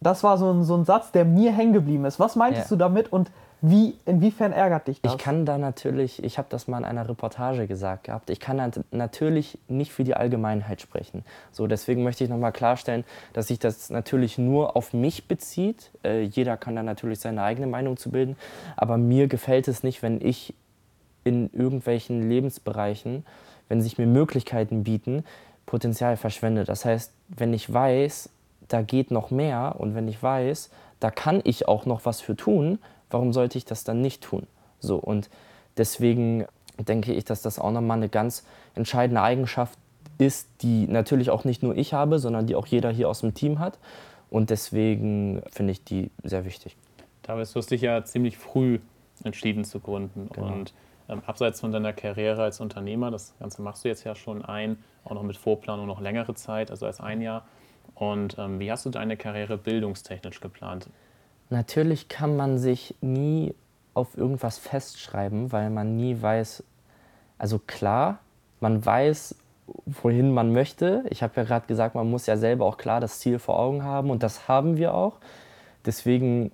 Das 0.00 0.22
war 0.22 0.36
so 0.36 0.52
ein, 0.52 0.64
so 0.64 0.76
ein 0.76 0.84
Satz, 0.84 1.12
der 1.12 1.24
mir 1.24 1.50
hängen 1.50 1.72
geblieben 1.72 2.04
ist. 2.04 2.20
Was 2.20 2.36
meintest 2.36 2.70
ja. 2.70 2.76
du 2.76 2.78
damit 2.78 3.10
und 3.10 3.30
wie, 3.60 3.96
inwiefern 4.04 4.52
ärgert 4.52 4.86
dich 4.86 5.00
das? 5.00 5.14
Ich 5.14 5.18
kann 5.18 5.44
da 5.44 5.58
natürlich, 5.58 6.22
ich 6.22 6.38
habe 6.38 6.46
das 6.48 6.68
mal 6.68 6.78
in 6.78 6.84
einer 6.84 7.08
Reportage 7.08 7.66
gesagt 7.66 8.04
gehabt, 8.04 8.30
ich 8.30 8.38
kann 8.38 8.70
natürlich 8.92 9.58
nicht 9.66 9.92
für 9.92 10.04
die 10.04 10.14
Allgemeinheit 10.14 10.80
sprechen. 10.80 11.24
So, 11.50 11.66
deswegen 11.66 12.04
möchte 12.04 12.22
ich 12.22 12.30
nochmal 12.30 12.52
klarstellen, 12.52 13.04
dass 13.32 13.48
sich 13.48 13.58
das 13.58 13.90
natürlich 13.90 14.38
nur 14.38 14.76
auf 14.76 14.92
mich 14.92 15.26
bezieht. 15.26 15.90
Äh, 16.04 16.22
jeder 16.22 16.56
kann 16.56 16.76
da 16.76 16.84
natürlich 16.84 17.18
seine 17.18 17.42
eigene 17.42 17.66
Meinung 17.66 17.96
zu 17.96 18.10
bilden, 18.10 18.36
aber 18.76 18.96
mir 18.96 19.26
gefällt 19.26 19.66
es 19.66 19.82
nicht, 19.82 20.02
wenn 20.02 20.20
ich 20.20 20.54
in 21.24 21.50
irgendwelchen 21.52 22.28
Lebensbereichen, 22.28 23.26
wenn 23.68 23.82
sich 23.82 23.98
mir 23.98 24.06
Möglichkeiten 24.06 24.84
bieten, 24.84 25.24
Potenzial 25.66 26.16
verschwende. 26.16 26.64
Das 26.64 26.84
heißt, 26.84 27.12
wenn 27.28 27.52
ich 27.52 27.72
weiß, 27.72 28.30
da 28.68 28.82
geht 28.82 29.10
noch 29.10 29.30
mehr 29.30 29.74
und 29.78 29.94
wenn 29.94 30.08
ich 30.08 30.22
weiß, 30.22 30.70
da 31.00 31.10
kann 31.10 31.40
ich 31.44 31.68
auch 31.68 31.86
noch 31.86 32.04
was 32.04 32.20
für 32.20 32.36
tun, 32.36 32.78
warum 33.10 33.32
sollte 33.32 33.58
ich 33.58 33.64
das 33.64 33.84
dann 33.84 34.00
nicht 34.00 34.22
tun? 34.22 34.46
So, 34.80 34.96
und 34.96 35.28
deswegen 35.76 36.46
denke 36.78 37.12
ich, 37.12 37.24
dass 37.24 37.42
das 37.42 37.58
auch 37.58 37.72
nochmal 37.72 37.96
eine 37.96 38.08
ganz 38.08 38.44
entscheidende 38.74 39.22
Eigenschaft 39.22 39.78
ist, 40.18 40.48
die 40.62 40.86
natürlich 40.86 41.30
auch 41.30 41.44
nicht 41.44 41.62
nur 41.62 41.76
ich 41.76 41.92
habe, 41.92 42.18
sondern 42.18 42.46
die 42.46 42.54
auch 42.54 42.66
jeder 42.66 42.90
hier 42.90 43.08
aus 43.08 43.20
dem 43.20 43.34
Team 43.34 43.58
hat. 43.58 43.78
Und 44.30 44.50
deswegen 44.50 45.42
finde 45.50 45.72
ich 45.72 45.84
die 45.84 46.10
sehr 46.22 46.44
wichtig. 46.44 46.76
Du 47.22 47.32
hast 47.32 47.70
dich 47.70 47.82
ja 47.82 48.04
ziemlich 48.04 48.38
früh 48.38 48.78
entschieden 49.24 49.64
zu 49.64 49.80
gründen. 49.80 50.28
Genau. 50.32 50.46
Und 50.46 50.72
ähm, 51.08 51.22
abseits 51.26 51.60
von 51.60 51.72
deiner 51.72 51.92
Karriere 51.92 52.42
als 52.42 52.60
Unternehmer, 52.60 53.10
das 53.10 53.34
Ganze 53.38 53.62
machst 53.62 53.84
du 53.84 53.88
jetzt 53.88 54.04
ja 54.04 54.14
schon 54.14 54.44
ein, 54.44 54.78
auch 55.04 55.12
noch 55.12 55.22
mit 55.22 55.36
Vorplanung 55.36 55.86
noch 55.86 56.00
längere 56.00 56.34
Zeit, 56.34 56.70
also 56.70 56.86
als 56.86 57.00
ein 57.00 57.20
Jahr. 57.20 57.46
Und 57.98 58.38
ähm, 58.38 58.60
wie 58.60 58.70
hast 58.70 58.86
du 58.86 58.90
deine 58.90 59.16
Karriere 59.16 59.58
bildungstechnisch 59.58 60.40
geplant? 60.40 60.88
Natürlich 61.50 62.08
kann 62.08 62.36
man 62.36 62.58
sich 62.58 62.94
nie 63.00 63.54
auf 63.94 64.16
irgendwas 64.16 64.58
festschreiben, 64.58 65.50
weil 65.50 65.70
man 65.70 65.96
nie 65.96 66.20
weiß, 66.20 66.62
also 67.38 67.58
klar, 67.58 68.20
man 68.60 68.84
weiß, 68.84 69.34
wohin 69.86 70.32
man 70.32 70.52
möchte. 70.52 71.04
Ich 71.10 71.22
habe 71.22 71.32
ja 71.36 71.44
gerade 71.44 71.66
gesagt, 71.66 71.96
man 71.96 72.08
muss 72.08 72.26
ja 72.26 72.36
selber 72.36 72.66
auch 72.66 72.76
klar 72.76 73.00
das 73.00 73.18
Ziel 73.18 73.40
vor 73.40 73.58
Augen 73.58 73.82
haben 73.82 74.10
und 74.10 74.22
das 74.22 74.46
haben 74.46 74.76
wir 74.76 74.94
auch. 74.94 75.18
Deswegen 75.84 76.52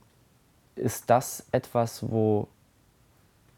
ist 0.77 1.11
das 1.11 1.47
etwas, 1.53 2.11
wo 2.11 2.49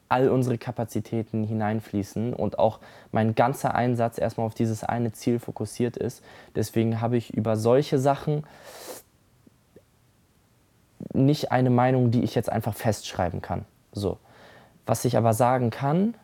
all 0.08 0.28
unsere 0.28 0.58
Kapazitäten 0.58 1.44
hineinfließen 1.44 2.32
und 2.32 2.58
auch 2.58 2.80
mein 3.12 3.34
ganzer 3.34 3.74
Einsatz 3.74 4.18
erstmal 4.18 4.46
auf 4.46 4.54
dieses 4.54 4.84
eine 4.84 5.12
Ziel 5.12 5.38
fokussiert 5.38 5.96
ist. 5.96 6.22
Deswegen 6.54 7.00
habe 7.00 7.16
ich 7.16 7.34
über 7.34 7.56
solche 7.56 7.98
Sachen 7.98 8.44
nicht 11.12 11.52
eine 11.52 11.70
Meinung, 11.70 12.10
die 12.10 12.22
ich 12.22 12.34
jetzt 12.34 12.50
einfach 12.50 12.74
festschreiben 12.74 13.42
kann. 13.42 13.64
So. 13.92 14.18
Was 14.86 15.04
ich 15.04 15.16
aber 15.16 15.34
sagen 15.34 15.70
kann, 15.70 16.14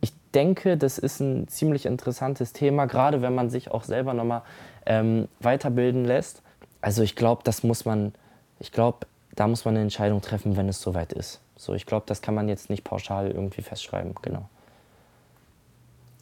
ich 0.00 0.12
denke, 0.34 0.76
das 0.76 0.98
ist 0.98 1.20
ein 1.20 1.48
ziemlich 1.48 1.86
interessantes 1.86 2.52
Thema, 2.52 2.86
gerade 2.86 3.22
wenn 3.22 3.34
man 3.34 3.50
sich 3.50 3.70
auch 3.70 3.84
selber 3.84 4.14
nochmal 4.14 4.42
ähm, 4.86 5.28
weiterbilden 5.40 6.04
lässt. 6.04 6.42
Also 6.80 7.02
ich 7.02 7.16
glaube, 7.16 7.42
das 7.44 7.62
muss 7.62 7.84
man, 7.84 8.14
ich 8.58 8.72
glaube, 8.72 9.06
da 9.34 9.46
muss 9.46 9.64
man 9.64 9.74
eine 9.74 9.82
Entscheidung 9.82 10.20
treffen, 10.20 10.56
wenn 10.56 10.68
es 10.68 10.80
soweit 10.80 11.12
ist. 11.12 11.40
So, 11.60 11.74
ich 11.74 11.84
glaube, 11.84 12.04
das 12.06 12.22
kann 12.22 12.34
man 12.34 12.48
jetzt 12.48 12.70
nicht 12.70 12.84
pauschal 12.84 13.30
irgendwie 13.30 13.60
festschreiben, 13.60 14.14
genau. 14.22 14.46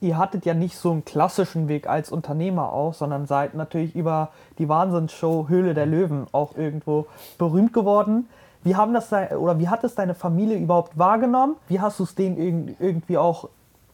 Ihr 0.01 0.19
hattet 0.19 0.45
ja 0.45 0.53
nicht 0.53 0.77
so 0.77 0.91
einen 0.91 1.05
klassischen 1.05 1.69
Weg 1.69 1.89
als 1.89 2.11
Unternehmer 2.11 2.73
auch, 2.73 2.93
sondern 2.93 3.29
seid 3.29 3.55
natürlich 3.55 3.95
über 3.95 4.31
die 4.59 4.69
Wahnsinnsshow 4.69 5.47
Höhle 5.49 5.75
der 5.75 5.87
Löwen 5.87 6.27
auch 6.33 6.57
irgendwo 6.57 7.07
berühmt 7.39 7.73
geworden. 7.73 8.29
Wie 8.65 8.75
haben 8.75 8.93
das 8.93 9.13
oder 9.13 9.61
wie 9.61 9.69
hat 9.69 9.85
es 9.85 9.95
deine 9.95 10.17
Familie 10.17 10.59
überhaupt 10.59 10.99
wahrgenommen? 10.99 11.55
Wie 11.69 11.81
hast 11.81 12.01
du 12.01 12.03
es 12.03 12.17
denen 12.17 12.75
irgendwie 12.81 13.17
auch 13.17 13.49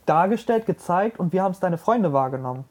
dargestellt, 0.06 0.64
gezeigt 0.64 1.20
und 1.20 1.34
wie 1.34 1.42
haben 1.42 1.52
es 1.52 1.60
deine 1.60 1.76
Freunde 1.76 2.14
wahrgenommen? 2.14 2.64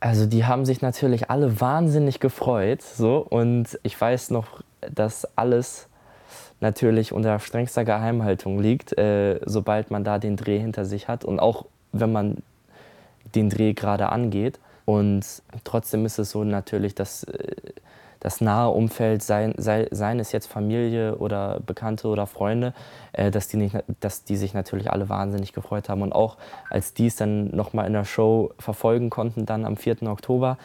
Also 0.00 0.24
die 0.24 0.46
haben 0.46 0.64
sich 0.64 0.80
natürlich 0.80 1.30
alle 1.30 1.60
wahnsinnig 1.60 2.20
gefreut, 2.20 2.80
so 2.80 3.18
und 3.18 3.78
ich 3.82 4.00
weiß 4.00 4.30
noch, 4.30 4.62
dass 4.80 5.26
alles 5.36 5.88
natürlich 6.60 7.12
unter 7.12 7.38
strengster 7.38 7.84
Geheimhaltung 7.84 8.58
liegt, 8.60 8.96
äh, 8.98 9.40
sobald 9.44 9.90
man 9.90 10.04
da 10.04 10.18
den 10.18 10.36
Dreh 10.36 10.58
hinter 10.58 10.84
sich 10.84 11.08
hat 11.08 11.24
und 11.24 11.40
auch 11.40 11.66
wenn 11.92 12.12
man 12.12 12.38
den 13.34 13.50
Dreh 13.50 13.74
gerade 13.74 14.10
angeht. 14.10 14.58
Und 14.84 15.24
trotzdem 15.64 16.06
ist 16.06 16.18
es 16.18 16.30
so 16.30 16.44
natürlich, 16.44 16.94
dass 16.94 17.24
äh, 17.24 17.56
das 18.20 18.40
nahe 18.40 18.70
Umfeld, 18.70 19.22
sei, 19.22 19.52
sei, 19.56 19.88
seien 19.90 20.18
es 20.18 20.32
jetzt 20.32 20.46
Familie 20.46 21.16
oder 21.16 21.60
Bekannte 21.64 22.08
oder 22.08 22.26
Freunde, 22.26 22.72
äh, 23.12 23.30
dass, 23.30 23.48
die 23.48 23.56
nicht, 23.56 23.76
dass 24.00 24.24
die 24.24 24.36
sich 24.36 24.54
natürlich 24.54 24.90
alle 24.90 25.08
wahnsinnig 25.08 25.52
gefreut 25.52 25.88
haben. 25.88 26.02
Und 26.02 26.12
auch 26.12 26.36
als 26.70 26.94
die 26.94 27.06
es 27.06 27.16
dann 27.16 27.54
nochmal 27.54 27.86
in 27.86 27.92
der 27.92 28.04
Show 28.04 28.52
verfolgen 28.58 29.10
konnten, 29.10 29.46
dann 29.46 29.64
am 29.64 29.76
4. 29.76 30.02
Oktober, 30.04 30.58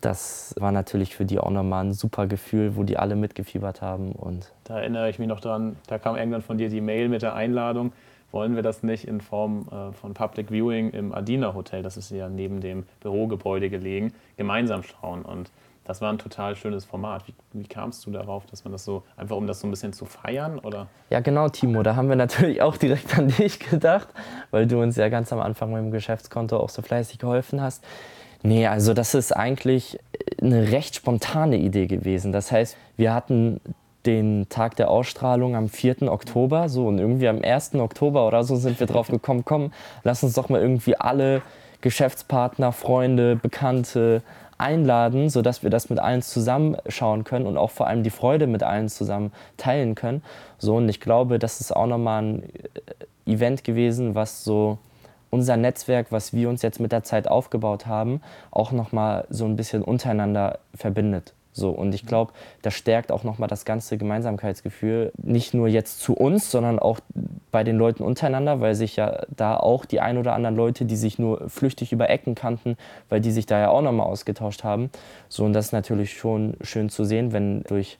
das 0.00 0.54
war 0.58 0.72
natürlich 0.72 1.16
für 1.16 1.24
die 1.24 1.38
auch 1.38 1.50
nochmal 1.50 1.84
ein 1.84 1.92
super 1.92 2.26
Gefühl, 2.26 2.76
wo 2.76 2.82
die 2.82 2.96
alle 2.96 3.16
mitgefiebert 3.16 3.80
haben. 3.80 4.12
Und 4.12 4.52
da 4.64 4.78
erinnere 4.78 5.08
ich 5.08 5.18
mich 5.18 5.28
noch 5.28 5.40
dran, 5.40 5.76
da 5.86 5.98
kam 5.98 6.16
irgendwann 6.16 6.42
von 6.42 6.58
dir 6.58 6.68
die 6.68 6.80
Mail 6.80 7.08
mit 7.08 7.22
der 7.22 7.34
Einladung. 7.34 7.92
Wollen 8.30 8.56
wir 8.56 8.62
das 8.62 8.82
nicht 8.82 9.06
in 9.06 9.20
Form 9.20 9.68
äh, 9.70 9.92
von 9.92 10.12
Public 10.12 10.50
Viewing 10.50 10.90
im 10.90 11.14
Adina 11.14 11.54
Hotel, 11.54 11.82
das 11.82 11.96
ist 11.96 12.10
ja 12.10 12.28
neben 12.28 12.60
dem 12.60 12.84
Bürogebäude 13.00 13.70
gelegen, 13.70 14.12
gemeinsam 14.36 14.82
schauen? 14.82 15.22
Und 15.22 15.50
das 15.84 16.00
war 16.00 16.10
ein 16.10 16.18
total 16.18 16.56
schönes 16.56 16.84
Format. 16.84 17.28
Wie, 17.28 17.34
wie, 17.52 17.66
kamst 17.66 18.04
du 18.06 18.10
darauf, 18.10 18.46
dass 18.46 18.64
man 18.64 18.72
das 18.72 18.84
so, 18.84 19.02
einfach 19.16 19.36
um 19.36 19.46
das 19.46 19.60
so 19.60 19.66
ein 19.66 19.70
bisschen 19.70 19.92
zu 19.92 20.06
feiern? 20.06 20.58
Oder? 20.58 20.88
Ja, 21.10 21.20
genau, 21.20 21.48
Timo. 21.48 21.82
Da 21.82 21.94
haben 21.94 22.08
wir 22.08 22.16
natürlich 22.16 22.62
auch 22.62 22.76
direkt 22.76 23.16
an 23.18 23.28
dich 23.28 23.60
gedacht, 23.60 24.08
weil 24.50 24.66
du 24.66 24.80
uns 24.80 24.96
ja 24.96 25.08
ganz 25.10 25.32
am 25.32 25.40
Anfang 25.40 25.72
mit 25.72 25.80
dem 25.80 25.90
Geschäftskonto 25.90 26.56
auch 26.56 26.70
so 26.70 26.82
fleißig 26.82 27.18
geholfen 27.18 27.60
hast. 27.60 27.84
Nee, 28.46 28.66
also 28.66 28.92
das 28.92 29.14
ist 29.14 29.34
eigentlich 29.34 29.98
eine 30.40 30.70
recht 30.70 30.94
spontane 30.96 31.56
Idee 31.56 31.86
gewesen. 31.86 32.30
Das 32.30 32.52
heißt, 32.52 32.76
wir 32.98 33.14
hatten 33.14 33.58
den 34.04 34.50
Tag 34.50 34.76
der 34.76 34.90
Ausstrahlung 34.90 35.56
am 35.56 35.70
4. 35.70 36.02
Oktober 36.12 36.68
so 36.68 36.86
und 36.86 36.98
irgendwie 36.98 37.26
am 37.26 37.40
1. 37.42 37.74
Oktober 37.76 38.26
oder 38.26 38.44
so 38.44 38.56
sind 38.56 38.78
wir 38.80 38.86
drauf 38.86 39.08
gekommen, 39.10 39.46
komm, 39.46 39.72
lass 40.02 40.22
uns 40.22 40.34
doch 40.34 40.50
mal 40.50 40.60
irgendwie 40.60 40.94
alle 40.94 41.40
Geschäftspartner, 41.80 42.72
Freunde, 42.72 43.34
Bekannte 43.36 44.22
einladen, 44.58 45.30
sodass 45.30 45.62
wir 45.62 45.70
das 45.70 45.88
mit 45.88 45.98
allen 45.98 46.20
zusammenschauen 46.20 47.24
können 47.24 47.46
und 47.46 47.56
auch 47.56 47.70
vor 47.70 47.86
allem 47.86 48.02
die 48.02 48.10
Freude 48.10 48.46
mit 48.46 48.62
allen 48.62 48.90
zusammen 48.90 49.32
teilen 49.56 49.94
können. 49.94 50.22
So 50.58 50.76
und 50.76 50.88
ich 50.90 51.00
glaube, 51.00 51.38
das 51.38 51.62
ist 51.62 51.74
auch 51.74 51.86
nochmal 51.86 52.22
ein 52.22 52.42
Event 53.24 53.64
gewesen, 53.64 54.14
was 54.14 54.44
so 54.44 54.76
unser 55.34 55.56
Netzwerk, 55.56 56.06
was 56.10 56.32
wir 56.32 56.48
uns 56.48 56.62
jetzt 56.62 56.78
mit 56.78 56.92
der 56.92 57.02
Zeit 57.02 57.26
aufgebaut 57.28 57.86
haben, 57.86 58.20
auch 58.52 58.70
nochmal 58.70 59.26
so 59.28 59.44
ein 59.44 59.56
bisschen 59.56 59.82
untereinander 59.82 60.60
verbindet. 60.74 61.34
So, 61.52 61.70
und 61.70 61.94
ich 61.94 62.06
glaube, 62.06 62.32
das 62.62 62.74
stärkt 62.74 63.12
auch 63.12 63.22
nochmal 63.22 63.48
das 63.48 63.64
ganze 63.64 63.96
Gemeinsamkeitsgefühl, 63.96 65.12
nicht 65.16 65.54
nur 65.54 65.68
jetzt 65.68 66.00
zu 66.00 66.14
uns, 66.14 66.50
sondern 66.50 66.78
auch 66.78 66.98
bei 67.52 67.62
den 67.62 67.76
Leuten 67.76 68.02
untereinander, 68.02 68.60
weil 68.60 68.74
sich 68.74 68.96
ja 68.96 69.22
da 69.28 69.56
auch 69.56 69.84
die 69.84 70.00
ein 70.00 70.18
oder 70.18 70.34
anderen 70.34 70.56
Leute, 70.56 70.84
die 70.84 70.96
sich 70.96 71.18
nur 71.18 71.48
flüchtig 71.48 71.92
über 71.92 72.10
Ecken 72.10 72.34
kannten, 72.34 72.76
weil 73.08 73.20
die 73.20 73.30
sich 73.30 73.46
da 73.46 73.60
ja 73.60 73.68
auch 73.68 73.82
nochmal 73.82 74.06
ausgetauscht 74.06 74.64
haben. 74.64 74.90
So, 75.28 75.44
und 75.44 75.52
das 75.52 75.66
ist 75.66 75.72
natürlich 75.72 76.16
schon 76.16 76.56
schön 76.60 76.88
zu 76.88 77.04
sehen, 77.04 77.32
wenn 77.32 77.62
durch 77.64 77.98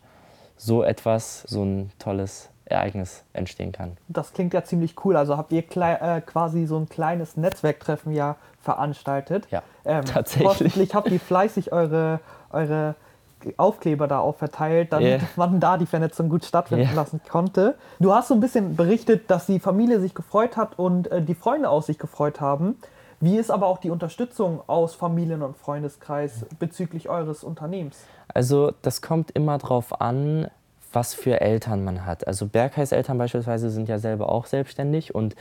so 0.57 0.83
etwas 0.83 1.43
so 1.43 1.64
ein 1.64 1.91
tolles 1.99 2.50
Ereignis 2.75 3.25
entstehen 3.33 3.73
kann. 3.73 3.97
Das 4.09 4.33
klingt 4.33 4.54
ja 4.54 4.64
ziemlich 4.64 4.95
cool. 5.04 5.16
Also 5.16 5.37
habt 5.37 5.52
ihr 5.52 5.64
äh, 5.76 6.21
quasi 6.21 6.66
so 6.66 6.78
ein 6.78 6.88
kleines 6.88 7.37
Netzwerktreffen 7.37 8.12
ja 8.12 8.37
veranstaltet. 8.61 9.47
Ja, 9.50 9.62
ähm, 9.85 10.04
tatsächlich. 10.04 10.49
Hoffentlich 10.49 10.95
habt 10.95 11.11
ihr 11.11 11.21
fleißig 11.21 11.73
eure, 11.73 12.21
eure 12.50 12.95
Aufkleber 13.57 14.09
da 14.09 14.21
auch 14.21 14.37
verteilt, 14.37 14.93
damit 14.93 15.21
yeah. 15.21 15.28
man 15.37 15.61
da 15.61 15.76
die 15.76 15.87
Vernetzung 15.87 16.28
gut 16.28 16.45
stattfinden 16.45 16.87
yeah. 16.87 16.95
lassen 16.95 17.21
konnte. 17.28 17.76
Du 18.00 18.12
hast 18.14 18.28
so 18.28 18.35
ein 18.35 18.40
bisschen 18.40 18.76
berichtet, 18.76 19.31
dass 19.31 19.47
die 19.47 19.61
Familie 19.61 20.00
sich 20.00 20.14
gefreut 20.14 20.57
hat 20.57 20.78
und 20.78 21.11
äh, 21.11 21.23
die 21.23 21.35
Freunde 21.35 21.69
aus 21.69 21.87
sich 21.87 21.99
gefreut 21.99 22.40
haben. 22.40 22.76
Wie 23.21 23.37
ist 23.37 23.50
aber 23.50 23.66
auch 23.66 23.78
die 23.78 23.90
Unterstützung 23.90 24.61
aus 24.66 24.95
Familien- 24.95 25.43
und 25.43 25.57
Freundeskreis 25.57 26.45
bezüglich 26.59 27.09
eures 27.09 27.45
Unternehmens? 27.45 28.04
Also 28.33 28.73
das 28.83 29.02
kommt 29.02 29.31
immer 29.31 29.59
darauf 29.59 30.00
an, 30.00 30.49
was 30.95 31.15
für 31.15 31.41
Eltern 31.41 31.85
man 31.85 32.07
hat. 32.07 32.27
Also 32.27 32.47
Bergheiß 32.47 32.93
Eltern 32.93 33.19
beispielsweise 33.19 33.71
sind 33.71 33.89
ja 33.89 33.99
selber 33.99 34.31
auch 34.31 34.47
selbstständig 34.47 35.15
und 35.15 35.35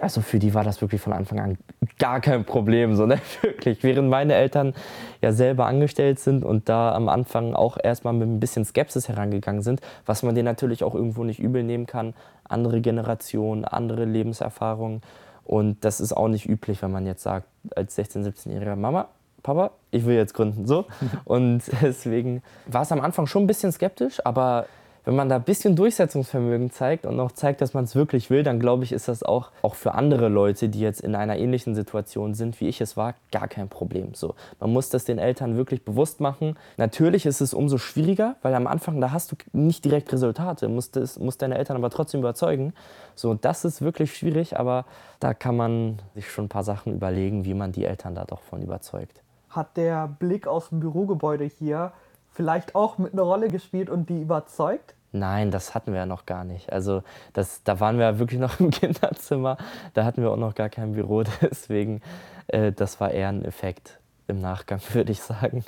also 0.00 0.20
für 0.20 0.38
die 0.38 0.54
war 0.54 0.64
das 0.64 0.80
wirklich 0.80 1.00
von 1.00 1.12
Anfang 1.12 1.40
an 1.40 1.58
gar 1.98 2.20
kein 2.20 2.44
Problem, 2.44 2.94
so 2.94 3.06
ne? 3.06 3.20
wirklich. 3.42 3.82
Während 3.82 4.08
meine 4.08 4.34
Eltern 4.34 4.74
ja 5.20 5.32
selber 5.32 5.66
angestellt 5.66 6.20
sind 6.20 6.44
und 6.44 6.68
da 6.68 6.94
am 6.94 7.08
Anfang 7.08 7.54
auch 7.54 7.76
erstmal 7.82 8.14
mit 8.14 8.28
ein 8.28 8.40
bisschen 8.40 8.64
Skepsis 8.64 9.08
herangegangen 9.08 9.62
sind, 9.62 9.80
was 10.06 10.22
man 10.22 10.34
denen 10.34 10.46
natürlich 10.46 10.84
auch 10.84 10.94
irgendwo 10.94 11.24
nicht 11.24 11.40
übel 11.40 11.64
nehmen 11.64 11.86
kann. 11.86 12.14
Andere 12.44 12.80
Generationen, 12.80 13.64
andere 13.64 14.04
Lebenserfahrungen. 14.04 15.02
Und 15.44 15.84
das 15.84 16.00
ist 16.00 16.12
auch 16.12 16.28
nicht 16.28 16.48
üblich, 16.48 16.82
wenn 16.82 16.92
man 16.92 17.06
jetzt 17.06 17.22
sagt, 17.22 17.48
als 17.74 17.98
16-, 17.98 18.24
17-jähriger 18.24 18.76
Mama, 18.76 19.08
Papa, 19.42 19.70
ich 19.90 20.04
will 20.04 20.16
jetzt 20.16 20.34
gründen. 20.34 20.66
So. 20.66 20.86
Und 21.24 21.62
deswegen 21.82 22.42
war 22.66 22.82
es 22.82 22.92
am 22.92 23.00
Anfang 23.00 23.26
schon 23.26 23.44
ein 23.44 23.46
bisschen 23.46 23.72
skeptisch, 23.72 24.24
aber 24.24 24.66
wenn 25.08 25.16
man 25.16 25.30
da 25.30 25.36
ein 25.36 25.42
bisschen 25.42 25.74
Durchsetzungsvermögen 25.74 26.70
zeigt 26.70 27.06
und 27.06 27.18
auch 27.18 27.32
zeigt, 27.32 27.62
dass 27.62 27.72
man 27.72 27.84
es 27.84 27.94
wirklich 27.94 28.28
will, 28.28 28.42
dann 28.42 28.60
glaube 28.60 28.84
ich, 28.84 28.92
ist 28.92 29.08
das 29.08 29.22
auch, 29.22 29.52
auch 29.62 29.74
für 29.74 29.94
andere 29.94 30.28
Leute, 30.28 30.68
die 30.68 30.80
jetzt 30.80 31.00
in 31.00 31.14
einer 31.14 31.38
ähnlichen 31.38 31.74
Situation 31.74 32.34
sind, 32.34 32.60
wie 32.60 32.68
ich 32.68 32.82
es 32.82 32.94
war, 32.94 33.14
gar 33.32 33.48
kein 33.48 33.70
Problem. 33.70 34.12
So, 34.12 34.34
man 34.60 34.70
muss 34.70 34.90
das 34.90 35.06
den 35.06 35.18
Eltern 35.18 35.56
wirklich 35.56 35.82
bewusst 35.82 36.20
machen. 36.20 36.58
Natürlich 36.76 37.24
ist 37.24 37.40
es 37.40 37.54
umso 37.54 37.78
schwieriger, 37.78 38.36
weil 38.42 38.54
am 38.54 38.66
Anfang, 38.66 39.00
da 39.00 39.10
hast 39.10 39.32
du 39.32 39.36
nicht 39.52 39.82
direkt 39.82 40.12
Resultate, 40.12 40.68
musst, 40.68 40.94
das, 40.94 41.18
musst 41.18 41.40
deine 41.40 41.56
Eltern 41.56 41.78
aber 41.78 41.88
trotzdem 41.88 42.20
überzeugen. 42.20 42.74
So, 43.14 43.32
das 43.32 43.64
ist 43.64 43.80
wirklich 43.80 44.14
schwierig, 44.14 44.58
aber 44.58 44.84
da 45.20 45.32
kann 45.32 45.56
man 45.56 46.02
sich 46.16 46.30
schon 46.30 46.44
ein 46.44 46.50
paar 46.50 46.64
Sachen 46.64 46.92
überlegen, 46.92 47.46
wie 47.46 47.54
man 47.54 47.72
die 47.72 47.86
Eltern 47.86 48.14
da 48.14 48.26
doch 48.26 48.42
von 48.42 48.60
überzeugt 48.60 49.22
hat 49.58 49.76
der 49.76 50.08
Blick 50.08 50.46
aus 50.46 50.70
dem 50.70 50.80
Bürogebäude 50.80 51.44
hier 51.44 51.92
vielleicht 52.32 52.74
auch 52.74 52.96
mit 52.96 53.12
einer 53.12 53.22
Rolle 53.22 53.48
gespielt 53.48 53.90
und 53.90 54.08
die 54.08 54.22
überzeugt? 54.22 54.94
Nein, 55.12 55.50
das 55.50 55.74
hatten 55.74 55.92
wir 55.92 56.00
ja 56.00 56.06
noch 56.06 56.26
gar 56.26 56.44
nicht. 56.44 56.72
Also 56.72 57.02
das, 57.32 57.62
da 57.64 57.80
waren 57.80 57.98
wir 57.98 58.06
ja 58.06 58.18
wirklich 58.18 58.40
noch 58.46 58.60
im 58.60 58.70
Kinderzimmer. 58.70 59.56
Da 59.94 60.04
hatten 60.04 60.22
wir 60.22 60.30
auch 60.30 60.36
noch 60.36 60.54
gar 60.54 60.68
kein 60.68 60.92
Büro. 60.92 61.22
Deswegen, 61.42 62.00
äh, 62.46 62.72
das 62.72 63.00
war 63.00 63.10
eher 63.10 63.28
ein 63.28 63.44
Effekt 63.44 63.98
im 64.28 64.40
Nachgang, 64.40 64.80
würde 64.92 65.12
ich 65.12 65.20
sagen. 65.22 65.64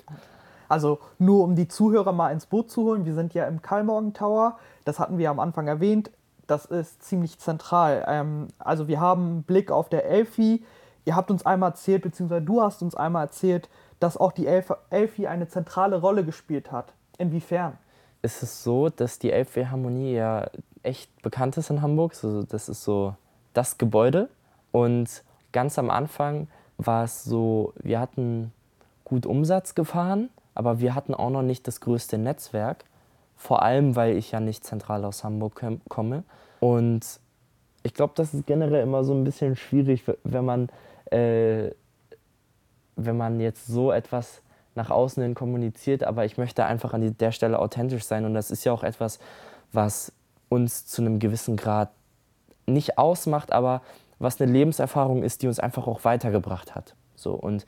Also 0.69 1.01
nur 1.19 1.43
um 1.43 1.57
die 1.57 1.67
Zuhörer 1.67 2.13
mal 2.13 2.31
ins 2.31 2.47
Boot 2.47 2.71
zu 2.71 2.85
holen. 2.85 3.05
Wir 3.05 3.15
sind 3.15 3.35
ja 3.35 3.47
im 3.47 3.61
Karlmorgen 3.61 4.15
Tower. 4.15 4.59
Das 4.85 5.01
hatten 5.01 5.19
wir 5.19 5.31
am 5.31 5.41
Anfang 5.41 5.67
erwähnt. 5.67 6.11
Das 6.47 6.67
ist 6.67 7.03
ziemlich 7.03 7.39
zentral. 7.39 8.05
Ähm, 8.07 8.49
also 8.59 8.87
wir 8.87 9.01
haben 9.01 9.27
einen 9.27 9.43
Blick 9.43 9.71
auf 9.71 9.89
der 9.89 10.05
Elfi, 10.05 10.63
ihr 11.05 11.17
habt 11.17 11.31
uns 11.31 11.45
einmal 11.47 11.71
erzählt, 11.71 12.03
beziehungsweise 12.03 12.43
du 12.43 12.63
hast 12.63 12.83
uns 12.83 12.95
einmal 12.95 13.25
erzählt, 13.25 13.69
dass 13.99 14.17
auch 14.17 14.33
die 14.33 14.47
Elf 14.47 14.73
Elfi 14.91 15.27
eine 15.27 15.49
zentrale 15.49 16.01
Rolle 16.01 16.25
gespielt 16.25 16.73
hat. 16.73 16.93
Inwiefern? 17.19 17.77
Es 18.23 18.43
ist 18.43 18.63
so, 18.63 18.89
dass 18.89 19.19
die 19.19 19.31
Elfweh 19.31 19.67
Harmonie 19.67 20.15
ja 20.15 20.47
echt 20.83 21.23
bekannt 21.23 21.57
ist 21.57 21.71
in 21.71 21.83
Hamburg. 21.83 22.13
Also 22.13 22.43
das 22.43 22.69
ist 22.69 22.85
so 22.85 23.15
das 23.53 23.79
Gebäude. 23.79 24.29
Und 24.73 25.23
ganz 25.53 25.79
am 25.79 25.91
Anfang 25.91 26.49
war 26.79 27.05
es 27.05 27.25
so, 27.25 27.73
wir 27.77 28.01
hatten 28.01 28.53
gut 29.05 29.27
Umsatz 29.27 29.75
gefahren, 29.75 30.31
aber 30.55 30.81
wir 30.81 30.95
hatten 30.95 31.15
auch 31.15 31.31
noch 31.31 31.43
nicht 31.43 31.67
das 31.67 31.81
größte 31.81 32.19
Netzwerk. 32.19 32.85
Vor 33.37 33.63
allem, 33.63 33.97
weil 33.97 34.17
ich 34.17 34.33
ja 34.33 34.41
nicht 34.41 34.65
zentral 34.65 35.05
aus 35.05 35.25
Hamburg 35.25 35.63
komme. 35.89 36.25
Und 36.61 37.21
ich 37.83 37.95
glaube, 37.95 38.13
das 38.15 38.35
ist 38.35 38.47
generell 38.47 38.83
immer 38.83 39.05
so 39.05 39.15
ein 39.15 39.25
bisschen 39.25 39.57
schwierig, 39.57 40.05
wenn 40.25 40.45
man, 40.45 40.69
äh, 41.11 41.71
wenn 42.97 43.17
man 43.17 43.41
jetzt 43.41 43.67
so 43.67 43.93
etwas 43.93 44.43
nach 44.75 44.91
außen 44.91 45.23
hin 45.23 45.35
kommuniziert. 45.35 46.05
Aber 46.05 46.25
ich 46.25 46.39
möchte 46.39 46.65
einfach 46.65 46.95
an 46.95 47.17
der 47.17 47.33
Stelle 47.33 47.59
authentisch 47.59 48.05
sein. 48.05 48.25
Und 48.25 48.35
das 48.35 48.51
ist 48.51 48.65
ja 48.65 48.73
auch 48.73 48.83
etwas, 48.83 49.19
was 49.73 50.13
uns 50.49 50.87
zu 50.87 51.03
einem 51.03 51.19
gewissen 51.19 51.57
Grad 51.57 51.91
nicht 52.67 52.99
ausmacht, 52.99 53.53
aber 53.53 53.83
was 54.19 54.41
eine 54.41 54.53
Lebenserfahrung 54.53 55.23
ist, 55.23 55.43
die 55.43 55.49
uns 55.49 55.59
einfach 55.59 55.87
auch 55.87 56.05
weitergebracht 56.05 56.75
hat. 56.75 56.95
So, 57.15 57.33
und 57.33 57.67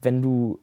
wenn 0.00 0.22
du 0.22 0.60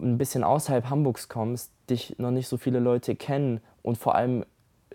ein 0.00 0.18
bisschen 0.18 0.42
außerhalb 0.44 0.90
Hamburgs 0.90 1.28
kommst, 1.28 1.70
dich 1.88 2.18
noch 2.18 2.30
nicht 2.30 2.48
so 2.48 2.56
viele 2.56 2.80
Leute 2.80 3.14
kennen 3.14 3.60
und 3.82 3.98
vor 3.98 4.14
allem 4.14 4.44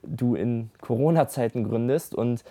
du 0.03 0.35
in 0.35 0.71
Corona-Zeiten 0.81 1.63
gründest 1.63 2.13
und 2.15 2.43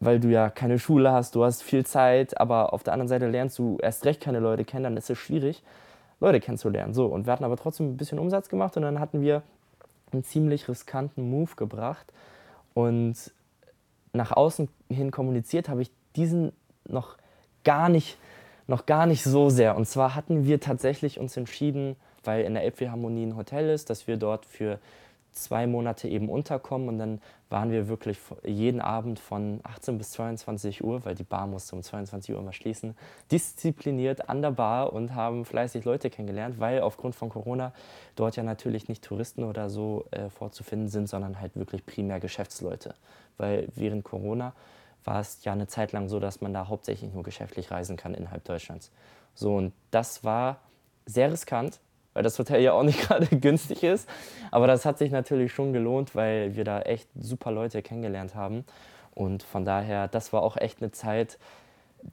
weil 0.00 0.20
du 0.20 0.28
ja 0.28 0.50
keine 0.50 0.78
Schule 0.78 1.12
hast, 1.12 1.34
du 1.34 1.44
hast 1.44 1.62
viel 1.62 1.84
Zeit, 1.86 2.38
aber 2.40 2.72
auf 2.72 2.82
der 2.82 2.92
anderen 2.92 3.08
Seite 3.08 3.28
lernst 3.28 3.58
du 3.58 3.78
erst 3.80 4.04
recht 4.04 4.20
keine 4.20 4.40
Leute 4.40 4.64
kennen, 4.64 4.84
dann 4.84 4.96
ist 4.96 5.10
es 5.10 5.18
schwierig, 5.18 5.62
Leute 6.20 6.40
kennenzulernen. 6.40 6.94
So, 6.94 7.06
und 7.06 7.26
wir 7.26 7.32
hatten 7.32 7.44
aber 7.44 7.56
trotzdem 7.56 7.90
ein 7.90 7.96
bisschen 7.96 8.18
Umsatz 8.18 8.48
gemacht 8.48 8.76
und 8.76 8.82
dann 8.82 9.00
hatten 9.00 9.20
wir 9.20 9.42
einen 10.12 10.24
ziemlich 10.24 10.68
riskanten 10.68 11.30
Move 11.30 11.56
gebracht 11.56 12.12
und 12.74 13.14
nach 14.12 14.32
außen 14.32 14.68
hin 14.88 15.10
kommuniziert 15.10 15.68
habe 15.68 15.82
ich 15.82 15.90
diesen 16.14 16.52
noch 16.86 17.16
gar 17.64 17.88
nicht 17.88 18.18
noch 18.66 18.86
gar 18.86 19.06
nicht 19.06 19.22
so 19.22 19.48
sehr. 19.48 19.76
Und 19.76 19.86
zwar 19.86 20.14
hatten 20.14 20.44
wir 20.44 20.60
tatsächlich 20.60 21.18
uns 21.18 21.36
entschieden, 21.36 21.96
weil 22.24 22.44
in 22.44 22.54
der 22.54 22.64
Elbphilharmonie 22.64 23.26
ein 23.26 23.36
Hotel 23.36 23.70
ist, 23.70 23.90
dass 23.90 24.06
wir 24.06 24.16
dort 24.16 24.44
für 24.44 24.78
zwei 25.36 25.66
Monate 25.66 26.08
eben 26.08 26.28
unterkommen 26.28 26.88
und 26.88 26.98
dann 26.98 27.20
waren 27.48 27.70
wir 27.70 27.88
wirklich 27.88 28.18
jeden 28.44 28.80
Abend 28.80 29.18
von 29.18 29.60
18 29.62 29.98
bis 29.98 30.10
22 30.12 30.82
Uhr, 30.82 31.04
weil 31.04 31.14
die 31.14 31.22
Bar 31.22 31.46
musste 31.46 31.76
um 31.76 31.82
22 31.82 32.34
Uhr 32.34 32.40
immer 32.40 32.52
schließen, 32.52 32.96
diszipliniert 33.30 34.28
an 34.28 34.42
der 34.42 34.50
Bar 34.50 34.92
und 34.92 35.14
haben 35.14 35.44
fleißig 35.44 35.84
Leute 35.84 36.10
kennengelernt, 36.10 36.58
weil 36.58 36.80
aufgrund 36.80 37.14
von 37.14 37.28
Corona 37.28 37.72
dort 38.16 38.36
ja 38.36 38.42
natürlich 38.42 38.88
nicht 38.88 39.04
Touristen 39.04 39.44
oder 39.44 39.70
so 39.70 40.06
äh, 40.10 40.30
vorzufinden 40.30 40.88
sind, 40.88 41.08
sondern 41.08 41.40
halt 41.40 41.54
wirklich 41.56 41.86
primär 41.86 42.18
Geschäftsleute. 42.18 42.94
Weil 43.36 43.68
während 43.74 44.04
Corona 44.04 44.54
war 45.04 45.20
es 45.20 45.44
ja 45.44 45.52
eine 45.52 45.68
Zeit 45.68 45.92
lang 45.92 46.08
so, 46.08 46.18
dass 46.18 46.40
man 46.40 46.52
da 46.52 46.66
hauptsächlich 46.68 47.12
nur 47.12 47.22
geschäftlich 47.22 47.70
reisen 47.70 47.96
kann 47.96 48.14
innerhalb 48.14 48.44
Deutschlands. 48.44 48.90
So, 49.34 49.54
und 49.54 49.72
das 49.90 50.24
war 50.24 50.60
sehr 51.04 51.30
riskant, 51.30 51.78
weil 52.16 52.22
das 52.22 52.38
Hotel 52.38 52.62
ja 52.62 52.72
auch 52.72 52.82
nicht 52.82 52.98
gerade 53.08 53.26
günstig 53.26 53.82
ist. 53.82 54.08
Aber 54.50 54.66
das 54.66 54.86
hat 54.86 54.96
sich 54.96 55.10
natürlich 55.10 55.52
schon 55.52 55.74
gelohnt, 55.74 56.14
weil 56.14 56.56
wir 56.56 56.64
da 56.64 56.80
echt 56.80 57.10
super 57.14 57.52
Leute 57.52 57.82
kennengelernt 57.82 58.34
haben. 58.34 58.64
Und 59.14 59.42
von 59.42 59.66
daher, 59.66 60.08
das 60.08 60.32
war 60.32 60.42
auch 60.42 60.56
echt 60.56 60.80
eine 60.80 60.90
Zeit, 60.92 61.38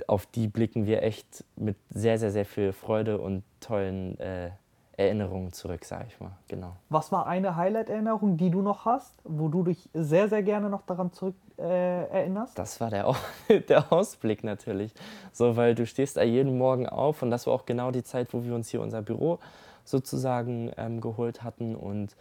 auf 0.08 0.26
die 0.26 0.48
blicken 0.48 0.88
wir 0.88 1.04
echt 1.04 1.46
mit 1.56 1.78
sehr, 1.90 2.20
sehr, 2.20 2.32
sehr 2.32 2.46
viel 2.46 2.74
Freude 2.74 3.18
und 3.18 3.44
tollen 3.62 4.20
äh, 4.20 4.50
Erinnerungen 4.98 5.54
zurück, 5.54 5.86
sage 5.86 6.06
ich 6.10 6.20
mal. 6.20 6.32
Genau. 6.50 6.76
Was 6.90 7.12
war 7.14 7.26
eine 7.26 7.56
Highlight-Erinnerung, 7.56 8.36
die 8.36 8.50
du 8.50 8.62
noch 8.62 8.84
hast, 8.84 9.14
wo 9.24 9.48
du 9.48 9.64
dich 9.64 9.90
sehr, 9.94 10.28
sehr 10.28 10.44
gerne 10.44 10.70
noch 10.70 10.82
daran 10.82 11.14
zurück 11.14 11.36
äh, 11.58 12.08
erinnerst? 12.10 12.60
Das 12.60 12.82
war 12.82 12.90
der, 12.90 13.16
der 13.70 13.92
Ausblick 13.92 14.44
natürlich. 14.44 14.94
So, 15.32 15.56
weil 15.56 15.76
du 15.76 15.86
stehst 15.86 16.18
da 16.18 16.24
jeden 16.24 16.58
Morgen 16.58 16.90
auf 16.90 17.22
und 17.22 17.32
das 17.32 17.48
war 17.48 17.54
auch 17.54 17.66
genau 17.66 17.92
die 17.92 18.04
Zeit, 18.04 18.34
wo 18.34 18.44
wir 18.44 18.54
uns 18.54 18.70
hier 18.70 18.82
unser 18.82 19.02
Büro 19.02 19.40
sozusagen 19.84 20.72
ähm, 20.78 21.02
geholt 21.02 21.44
hatten 21.44 21.76
und 21.76 22.16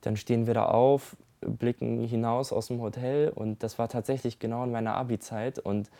dann 0.00 0.16
stehen 0.16 0.46
wir 0.46 0.54
da 0.54 0.66
auf, 0.66 1.16
blicken 1.40 2.02
hinaus 2.02 2.52
aus 2.52 2.68
dem 2.68 2.80
Hotel 2.80 3.30
und 3.30 3.62
das 3.62 3.78
war 3.78 3.88
tatsächlich 3.88 4.38
genau 4.38 4.64
in 4.64 4.72
meiner 4.72 4.94
Abi-Zeit 4.94 5.58
und 5.58 5.90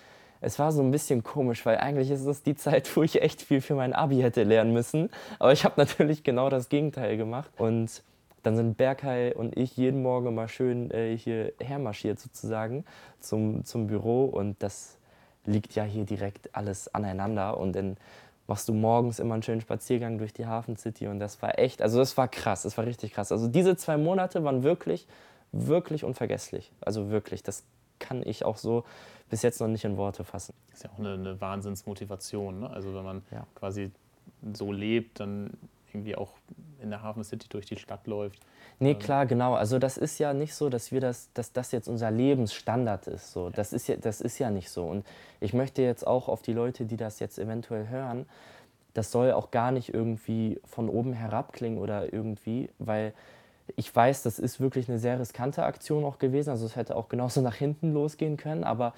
es 0.40 0.58
war 0.58 0.72
so 0.72 0.82
ein 0.82 0.90
bisschen 0.90 1.22
komisch, 1.22 1.64
weil 1.64 1.78
eigentlich 1.78 2.10
ist 2.10 2.26
es 2.26 2.42
die 2.42 2.54
Zeit, 2.54 2.94
wo 2.96 3.02
ich 3.02 3.22
echt 3.22 3.42
viel 3.42 3.60
für 3.60 3.74
mein 3.74 3.92
Abi 3.92 4.18
hätte 4.18 4.42
lernen 4.42 4.72
müssen. 4.72 5.10
Aber 5.38 5.52
ich 5.52 5.64
habe 5.64 5.74
natürlich 5.76 6.22
genau 6.24 6.50
das 6.50 6.68
Gegenteil 6.68 7.16
gemacht. 7.16 7.50
Und 7.56 8.02
dann 8.42 8.56
sind 8.56 8.76
Berkay 8.76 9.34
und 9.34 9.56
ich 9.56 9.76
jeden 9.76 10.02
Morgen 10.02 10.34
mal 10.34 10.48
schön 10.48 10.90
äh, 10.90 11.16
hier 11.16 11.52
hermarschiert 11.60 12.20
sozusagen 12.20 12.84
zum, 13.18 13.64
zum 13.64 13.86
Büro. 13.86 14.24
Und 14.24 14.62
das 14.62 14.98
liegt 15.46 15.74
ja 15.74 15.84
hier 15.84 16.04
direkt 16.04 16.54
alles 16.54 16.94
aneinander. 16.94 17.58
Und 17.58 17.74
dann 17.74 17.96
machst 18.46 18.68
du 18.68 18.72
morgens 18.72 19.18
immer 19.18 19.34
einen 19.34 19.42
schönen 19.42 19.60
Spaziergang 19.60 20.18
durch 20.18 20.32
die 20.32 20.46
Hafen 20.46 20.76
City. 20.76 21.08
Und 21.08 21.18
das 21.18 21.42
war 21.42 21.58
echt, 21.58 21.82
also 21.82 21.98
das 21.98 22.16
war 22.16 22.28
krass, 22.28 22.62
das 22.62 22.76
war 22.78 22.86
richtig 22.86 23.12
krass. 23.12 23.32
Also 23.32 23.48
diese 23.48 23.76
zwei 23.76 23.96
Monate 23.96 24.44
waren 24.44 24.62
wirklich, 24.62 25.06
wirklich 25.52 26.04
unvergesslich. 26.04 26.72
Also 26.80 27.10
wirklich, 27.10 27.42
das 27.42 27.64
kann 27.98 28.22
ich 28.24 28.44
auch 28.44 28.56
so 28.56 28.84
bis 29.30 29.42
jetzt 29.42 29.60
noch 29.60 29.68
nicht 29.68 29.84
in 29.84 29.96
Worte 29.96 30.24
fassen. 30.24 30.54
Das 30.68 30.78
ist 30.78 30.84
ja 30.84 30.90
auch 30.90 30.98
eine, 30.98 31.14
eine 31.14 31.40
Wahnsinnsmotivation. 31.40 32.60
Ne? 32.60 32.70
Also 32.70 32.94
wenn 32.94 33.04
man 33.04 33.22
ja. 33.32 33.46
quasi 33.54 33.90
so 34.52 34.70
lebt, 34.72 35.20
dann 35.20 35.50
irgendwie 35.96 36.16
auch 36.16 36.34
in 36.80 36.90
der 36.90 37.02
Hafen 37.02 37.24
City 37.24 37.48
durch 37.48 37.66
die 37.66 37.76
Stadt 37.76 38.06
läuft. 38.06 38.40
Nee, 38.78 38.92
ähm. 38.92 38.98
klar, 38.98 39.26
genau. 39.26 39.54
Also 39.54 39.78
das 39.78 39.96
ist 39.96 40.18
ja 40.18 40.34
nicht 40.34 40.54
so, 40.54 40.68
dass 40.68 40.92
wir 40.92 41.00
das, 41.00 41.32
dass 41.32 41.52
das 41.52 41.72
jetzt 41.72 41.88
unser 41.88 42.10
Lebensstandard 42.10 43.06
ist. 43.06 43.32
So. 43.32 43.50
Das, 43.50 43.72
ist 43.72 43.88
ja, 43.88 43.96
das 43.96 44.20
ist 44.20 44.38
ja 44.38 44.50
nicht 44.50 44.70
so. 44.70 44.84
Und 44.84 45.06
ich 45.40 45.54
möchte 45.54 45.82
jetzt 45.82 46.06
auch 46.06 46.28
auf 46.28 46.42
die 46.42 46.52
Leute, 46.52 46.84
die 46.84 46.96
das 46.96 47.18
jetzt 47.18 47.38
eventuell 47.38 47.88
hören, 47.88 48.26
das 48.94 49.10
soll 49.10 49.32
auch 49.32 49.50
gar 49.50 49.72
nicht 49.72 49.92
irgendwie 49.92 50.60
von 50.64 50.88
oben 50.88 51.12
herab 51.12 51.52
klingen 51.52 51.78
oder 51.78 52.12
irgendwie, 52.12 52.70
weil 52.78 53.12
ich 53.74 53.94
weiß, 53.94 54.22
das 54.22 54.38
ist 54.38 54.60
wirklich 54.60 54.88
eine 54.88 54.98
sehr 54.98 55.18
riskante 55.18 55.64
Aktion 55.64 56.04
auch 56.04 56.18
gewesen. 56.18 56.50
Also 56.50 56.66
es 56.66 56.76
hätte 56.76 56.96
auch 56.96 57.08
genauso 57.08 57.40
nach 57.42 57.56
hinten 57.56 57.92
losgehen 57.92 58.36
können. 58.36 58.64
Aber 58.64 58.94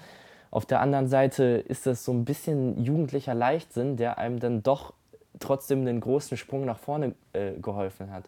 auf 0.51 0.65
der 0.65 0.81
anderen 0.81 1.07
Seite 1.07 1.43
ist 1.43 1.85
das 1.85 2.03
so 2.03 2.11
ein 2.11 2.25
bisschen 2.25 2.83
jugendlicher 2.83 3.33
Leichtsinn, 3.33 3.97
der 3.97 4.17
einem 4.17 4.39
dann 4.39 4.63
doch 4.63 4.93
trotzdem 5.39 5.85
den 5.85 5.99
großen 5.99 6.37
Sprung 6.37 6.65
nach 6.65 6.77
vorne 6.77 7.15
äh, 7.33 7.53
geholfen 7.53 8.11
hat. 8.11 8.25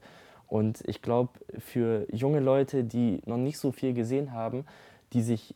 Und 0.47 0.81
ich 0.85 1.01
glaube, 1.01 1.31
für 1.59 2.05
junge 2.13 2.39
Leute, 2.39 2.83
die 2.83 3.21
noch 3.25 3.37
nicht 3.37 3.57
so 3.57 3.71
viel 3.71 3.93
gesehen 3.93 4.33
haben, 4.33 4.65
die 5.13 5.21
sich 5.21 5.55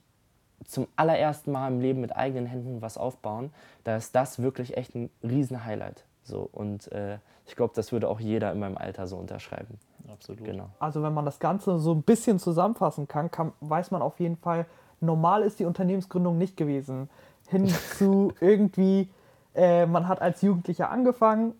zum 0.63 0.87
allerersten 0.95 1.51
Mal 1.51 1.67
im 1.67 1.79
Leben 1.79 2.01
mit 2.01 2.15
eigenen 2.15 2.45
Händen 2.45 2.81
was 2.81 2.97
aufbauen, 2.97 3.51
da 3.83 3.97
ist 3.97 4.15
das 4.15 4.41
wirklich 4.41 4.77
echt 4.77 4.95
ein 4.95 5.09
Riesen-Highlight. 5.21 6.05
So, 6.23 6.49
und 6.51 6.91
äh, 6.91 7.19
ich 7.45 7.55
glaube, 7.55 7.73
das 7.75 7.91
würde 7.91 8.07
auch 8.07 8.19
jeder 8.19 8.51
in 8.51 8.59
meinem 8.59 8.77
Alter 8.77 9.05
so 9.05 9.17
unterschreiben. 9.17 9.77
Absolut. 10.11 10.43
Genau. 10.43 10.69
Also 10.79 11.03
wenn 11.03 11.13
man 11.13 11.25
das 11.25 11.39
Ganze 11.39 11.77
so 11.79 11.93
ein 11.93 12.01
bisschen 12.01 12.39
zusammenfassen 12.39 13.07
kann, 13.07 13.29
kann 13.31 13.51
weiß 13.59 13.91
man 13.91 14.01
auf 14.01 14.19
jeden 14.19 14.37
Fall, 14.37 14.65
normal 15.01 15.43
ist 15.43 15.59
die 15.59 15.65
Unternehmensgründung 15.65 16.37
nicht 16.37 16.57
gewesen. 16.57 17.09
Hin 17.49 17.67
zu 17.97 18.33
irgendwie, 18.39 19.09
äh, 19.55 19.85
man 19.85 20.07
hat 20.07 20.21
als 20.21 20.41
Jugendlicher 20.41 20.89
angefangen, 20.89 21.53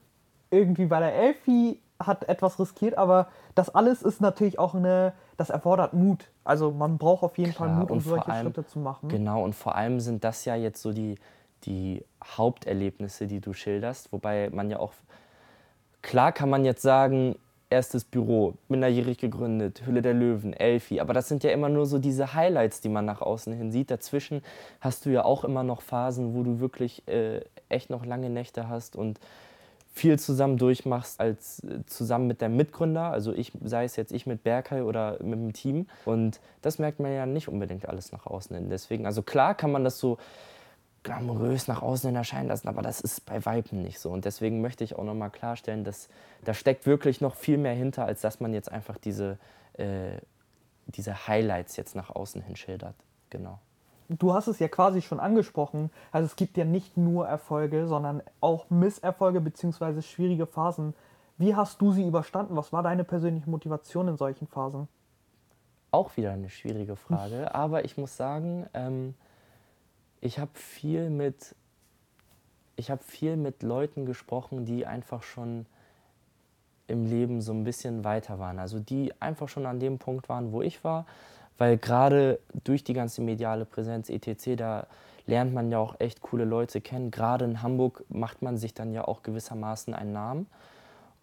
irgendwie 0.52 0.86
bei 0.86 1.00
der 1.00 1.14
Elfi, 1.14 1.80
hat 2.00 2.28
etwas 2.28 2.60
riskiert, 2.60 2.98
aber 2.98 3.28
das 3.56 3.70
alles 3.74 4.02
ist 4.02 4.20
natürlich 4.20 4.60
auch 4.60 4.76
eine, 4.76 5.14
das 5.38 5.50
erfordert 5.50 5.94
Mut. 5.94 6.30
Also 6.44 6.72
man 6.72 6.98
braucht 6.98 7.24
auf 7.24 7.38
jeden 7.38 7.54
Klar, 7.54 7.70
Fall 7.70 7.78
Mut, 7.78 7.92
um 7.92 8.02
solche 8.02 8.28
allem, 8.28 8.48
Schritte 8.48 8.66
zu 8.66 8.80
machen. 8.80 9.10
Genau, 9.10 9.44
und 9.44 9.56
vor 9.56 9.76
allem 9.76 10.00
sind 10.00 10.24
das 10.24 10.46
ja 10.46 10.56
jetzt 10.56 10.82
so 10.82 10.92
die, 10.92 11.16
die 11.64 12.04
Haupterlebnisse, 12.24 13.28
die 13.28 13.40
du 13.40 13.54
schilderst, 13.54 14.12
wobei 14.12 14.50
man 14.52 14.70
ja 14.70 14.80
auch, 14.80 14.92
klar 16.02 16.32
kann 16.32 16.50
man 16.50 16.66
jetzt 16.66 16.82
sagen, 16.82 17.38
erstes 17.70 18.04
Büro, 18.04 18.54
minderjährig 18.68 19.18
gegründet, 19.18 19.84
Hülle 19.86 20.02
der 20.02 20.14
Löwen, 20.14 20.54
Elfi. 20.54 21.00
Aber 21.00 21.14
das 21.14 21.28
sind 21.28 21.44
ja 21.44 21.52
immer 21.52 21.70
nur 21.70 21.86
so 21.86 21.98
diese 21.98 22.34
Highlights, 22.34 22.82
die 22.82 22.90
man 22.90 23.06
nach 23.06 23.22
außen 23.22 23.54
hin 23.54 23.72
sieht. 23.72 23.92
Dazwischen 23.92 24.42
hast 24.82 25.06
du 25.06 25.10
ja 25.10 25.26
auch 25.26 25.44
immer 25.44 25.64
noch 25.64 25.82
Phasen, 25.82 26.36
wo 26.36 26.44
du 26.44 26.60
wirklich 26.60 27.08
äh, 27.08 27.42
echt 27.70 27.90
noch 27.90 28.06
lange 28.06 28.30
Nächte 28.30 28.70
hast 28.70 28.96
und 28.96 29.20
viel 29.96 30.20
zusammen 30.20 30.58
durchmachst 30.58 31.22
als 31.22 31.64
äh, 31.64 31.86
zusammen 31.86 32.28
mit 32.28 32.42
deinem 32.42 32.58
Mitgründer, 32.58 33.12
also 33.12 33.32
ich, 33.32 33.54
sei 33.64 33.86
es 33.86 33.96
jetzt 33.96 34.12
ich 34.12 34.26
mit 34.28 34.44
Berkay 34.44 34.82
oder 34.82 35.24
mit 35.24 35.40
dem 35.40 35.54
Team. 35.54 35.88
Und 36.04 36.42
das 36.62 36.80
merkt 36.80 37.00
man 37.00 37.14
ja 37.14 37.26
nicht 37.26 37.48
unbedingt 37.48 37.88
alles 37.88 38.12
nach 38.12 38.26
außen 38.26 38.56
hin. 38.56 38.70
Deswegen, 38.70 39.06
also 39.06 39.22
klar 39.22 39.56
kann 39.56 39.72
man 39.72 39.86
das 39.86 39.98
so 39.98 40.18
glamourös 41.06 41.70
nach 41.70 41.82
außen 41.82 42.10
hin 42.10 42.18
erscheinen 42.18 42.50
lassen, 42.50 42.68
aber 42.68 42.82
das 42.82 43.00
ist 43.00 43.26
bei 43.26 43.46
Weiben 43.46 43.82
nicht 43.82 44.00
so. 44.00 44.10
Und 44.12 44.26
deswegen 44.26 44.60
möchte 44.60 44.84
ich 44.84 44.98
auch 44.98 45.04
nochmal 45.06 45.30
klarstellen, 45.30 45.86
dass 45.86 46.10
da 46.44 46.54
steckt 46.54 46.86
wirklich 46.86 47.22
noch 47.22 47.36
viel 47.36 47.58
mehr 47.58 47.74
hinter, 47.74 48.06
als 48.06 48.22
dass 48.22 48.42
man 48.42 48.54
jetzt 48.54 48.70
einfach 48.70 48.98
diese, 48.98 49.38
äh, 49.74 50.18
diese 50.88 51.28
Highlights 51.28 51.78
jetzt 51.78 51.96
nach 51.96 52.10
außen 52.10 52.42
hin 52.42 52.56
schildert. 52.58 52.96
Genau. 53.30 53.60
Du 54.10 54.34
hast 54.34 54.48
es 54.48 54.60
ja 54.60 54.68
quasi 54.68 55.02
schon 55.02 55.20
angesprochen. 55.20 55.90
Also 56.12 56.26
es 56.26 56.36
gibt 56.36 56.58
ja 56.58 56.66
nicht 56.66 56.98
nur 56.98 57.28
Erfolge, 57.28 57.88
sondern 57.88 58.22
auch 58.42 58.70
Misserfolge 58.70 59.42
bzw. 59.42 60.02
schwierige 60.02 60.46
Phasen. 60.46 60.94
Wie 61.38 61.56
hast 61.56 61.82
du 61.82 61.92
sie 61.92 62.06
überstanden? 62.06 62.56
Was 62.56 62.74
war 62.74 62.84
deine 62.84 63.04
persönliche 63.04 63.50
Motivation 63.50 64.08
in 64.08 64.18
solchen 64.18 64.48
Phasen? 64.48 64.88
Auch 65.92 66.18
wieder 66.18 66.32
eine 66.32 66.50
schwierige 66.50 66.96
Frage, 66.96 67.54
aber 67.56 67.86
ich 67.86 67.98
muss 67.98 68.18
sagen, 68.18 68.68
ähm, 68.74 69.16
ich 70.26 70.40
habe 70.40 70.52
viel 70.56 71.10
mit 71.10 71.56
ich 72.78 72.92
habe 72.92 73.02
viel 73.04 73.38
mit 73.38 73.64
Leuten 73.64 74.06
gesprochen, 74.06 74.66
die 74.66 74.86
einfach 74.86 75.24
schon 75.24 75.66
im 76.88 77.06
Leben 77.06 77.40
so 77.42 77.54
ein 77.54 77.64
bisschen 77.64 78.04
weiter 78.04 78.38
waren. 78.38 78.60
Also 78.60 78.80
die 78.80 79.14
einfach 79.22 79.48
schon 79.48 79.66
an 79.66 79.80
dem 79.80 79.98
Punkt 79.98 80.28
waren, 80.28 80.52
wo 80.52 80.62
ich 80.62 80.84
war. 80.84 81.06
Weil 81.58 81.78
gerade 81.78 82.40
durch 82.66 82.84
die 82.84 82.92
ganze 82.92 83.22
mediale 83.22 83.64
Präsenz 83.64 84.10
etc., 84.10 84.58
da 84.58 84.88
lernt 85.26 85.54
man 85.54 85.72
ja 85.72 85.78
auch 85.78 85.96
echt 86.00 86.22
coole 86.22 86.44
Leute 86.44 86.82
kennen. 86.82 87.12
Gerade 87.12 87.46
in 87.46 87.62
Hamburg 87.62 88.04
macht 88.10 88.42
man 88.42 88.58
sich 88.58 88.74
dann 88.74 88.94
ja 88.94 89.06
auch 89.08 89.24
gewissermaßen 89.24 89.94
einen 89.94 90.12
Namen. 90.12 90.48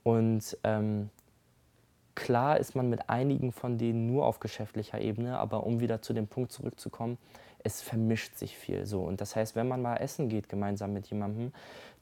Und 0.04 0.56
ähm, 0.64 1.10
klar 2.14 2.58
ist 2.58 2.74
man 2.74 2.88
mit 2.88 3.10
einigen 3.10 3.52
von 3.52 3.76
denen 3.76 4.06
nur 4.06 4.24
auf 4.24 4.40
geschäftlicher 4.40 5.02
Ebene, 5.02 5.38
aber 5.38 5.64
um 5.66 5.80
wieder 5.80 6.00
zu 6.00 6.14
dem 6.14 6.28
Punkt 6.28 6.50
zurückzukommen, 6.50 7.18
es 7.64 7.82
vermischt 7.82 8.36
sich 8.36 8.56
viel 8.56 8.86
so. 8.86 9.02
Und 9.02 9.20
das 9.20 9.36
heißt, 9.36 9.56
wenn 9.56 9.68
man 9.68 9.82
mal 9.82 9.96
essen 9.96 10.28
geht 10.28 10.48
gemeinsam 10.48 10.92
mit 10.92 11.06
jemandem, 11.08 11.52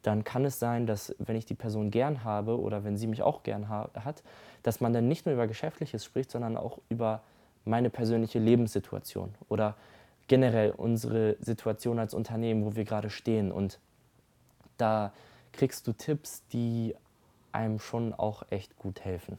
dann 0.02 0.24
kann 0.24 0.44
es 0.44 0.58
sein, 0.58 0.86
dass 0.86 1.14
wenn 1.18 1.36
ich 1.36 1.46
die 1.46 1.54
Person 1.54 1.90
gern 1.90 2.24
habe 2.24 2.58
oder 2.58 2.84
wenn 2.84 2.96
sie 2.96 3.06
mich 3.06 3.22
auch 3.22 3.42
gern 3.42 3.68
ha 3.68 3.90
hat, 4.04 4.22
dass 4.62 4.80
man 4.80 4.92
dann 4.92 5.08
nicht 5.08 5.26
nur 5.26 5.34
über 5.34 5.46
Geschäftliches 5.46 6.04
spricht, 6.04 6.30
sondern 6.30 6.56
auch 6.56 6.78
über 6.88 7.22
meine 7.64 7.90
persönliche 7.90 8.38
Lebenssituation 8.38 9.34
oder 9.48 9.76
generell 10.28 10.70
unsere 10.70 11.36
Situation 11.40 11.98
als 11.98 12.14
Unternehmen, 12.14 12.64
wo 12.64 12.76
wir 12.76 12.84
gerade 12.84 13.10
stehen. 13.10 13.52
Und 13.52 13.78
da 14.76 15.12
kriegst 15.52 15.86
du 15.86 15.92
Tipps, 15.92 16.46
die 16.52 16.94
einem 17.52 17.78
schon 17.78 18.14
auch 18.14 18.44
echt 18.50 18.76
gut 18.76 19.00
helfen. 19.00 19.38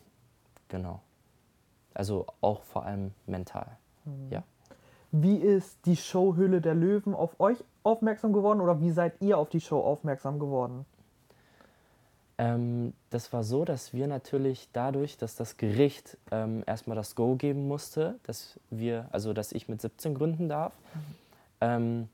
Genau. 0.68 1.02
Also 1.94 2.28
auch 2.42 2.62
vor 2.64 2.86
allem 2.86 3.12
mental. 3.26 3.78
Mhm. 4.06 4.32
Ja. 4.32 4.44
Wie 5.12 5.36
ist 5.36 5.86
die 5.86 5.98
Show 5.98 6.36
Höhle 6.36 6.62
der 6.62 6.74
Löwen 6.74 7.14
auf 7.14 7.40
euch 7.40 7.58
aufmerksam 7.84 8.32
geworden 8.32 8.62
oder 8.62 8.80
wie 8.80 8.92
seid 8.92 9.14
ihr 9.22 9.38
auf 9.38 9.50
die 9.50 9.60
Show 9.60 9.80
aufmerksam 9.80 10.40
geworden? 10.40 10.86
Ähm, 12.38 12.94
das 13.10 13.34
war 13.34 13.44
so, 13.44 13.66
dass 13.66 13.94
wir 13.94 14.08
natürlich 14.08 14.70
dadurch, 14.74 15.18
dass 15.18 15.36
das 15.36 15.58
Gericht 15.58 16.18
ähm, 16.32 16.64
erstmal 16.66 16.96
das 16.96 17.16
Go 17.16 17.36
geben 17.36 17.68
musste, 17.68 18.20
dass 18.24 18.60
wir, 18.70 19.08
also 19.12 19.34
dass 19.34 19.52
ich 19.52 19.68
mit 19.68 19.82
17 19.82 20.16
gründen 20.16 20.48
darf, 20.50 20.74
mhm. 20.94 21.00
ähm, 21.62 22.10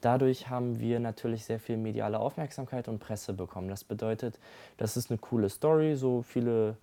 dadurch 0.00 0.50
haben 0.50 0.80
wir 0.80 0.98
natürlich 1.00 1.44
sehr 1.44 1.60
viel 1.60 1.76
mediale 1.76 2.18
Aufmerksamkeit 2.18 2.88
und 2.88 2.98
Presse 2.98 3.32
bekommen. 3.32 3.68
Das 3.68 3.84
bedeutet, 3.84 4.38
das 4.76 4.96
ist 4.96 5.10
eine 5.10 5.18
coole 5.18 5.48
Story, 5.48 5.94
so 5.96 6.22
viele 6.22 6.76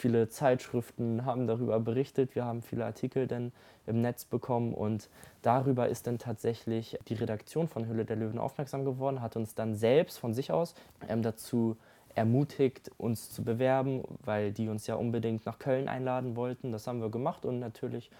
Viele 0.00 0.30
Zeitschriften 0.30 1.26
haben 1.26 1.46
darüber 1.46 1.78
berichtet, 1.78 2.34
wir 2.34 2.46
haben 2.46 2.62
viele 2.62 2.86
Artikel 2.86 3.26
dann 3.26 3.52
im 3.86 4.00
Netz 4.00 4.24
bekommen 4.24 4.72
und 4.72 5.10
darüber 5.42 5.90
ist 5.90 6.06
dann 6.06 6.16
tatsächlich 6.16 6.98
die 7.08 7.14
Redaktion 7.14 7.68
von 7.68 7.86
Hülle 7.86 8.06
der 8.06 8.16
Löwen 8.16 8.38
aufmerksam 8.38 8.86
geworden, 8.86 9.20
hat 9.20 9.36
uns 9.36 9.54
dann 9.54 9.74
selbst 9.74 10.18
von 10.18 10.32
sich 10.32 10.52
aus 10.52 10.74
ähm, 11.06 11.20
dazu 11.20 11.76
ermutigt, 12.14 12.90
uns 12.96 13.30
zu 13.30 13.44
bewerben, 13.44 14.02
weil 14.24 14.52
die 14.52 14.70
uns 14.70 14.86
ja 14.86 14.94
unbedingt 14.94 15.44
nach 15.44 15.58
Köln 15.58 15.86
einladen 15.86 16.34
wollten. 16.34 16.72
Das 16.72 16.86
haben 16.86 17.02
wir 17.02 17.10
gemacht 17.10 17.44
und 17.44 17.58
natürlich 17.58 18.10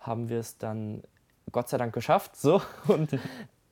haben 0.00 0.28
wir 0.28 0.40
es 0.40 0.58
dann 0.58 1.02
Gott 1.52 1.70
sei 1.70 1.78
Dank 1.78 1.94
geschafft 1.94 2.36
so 2.36 2.60
und 2.86 3.18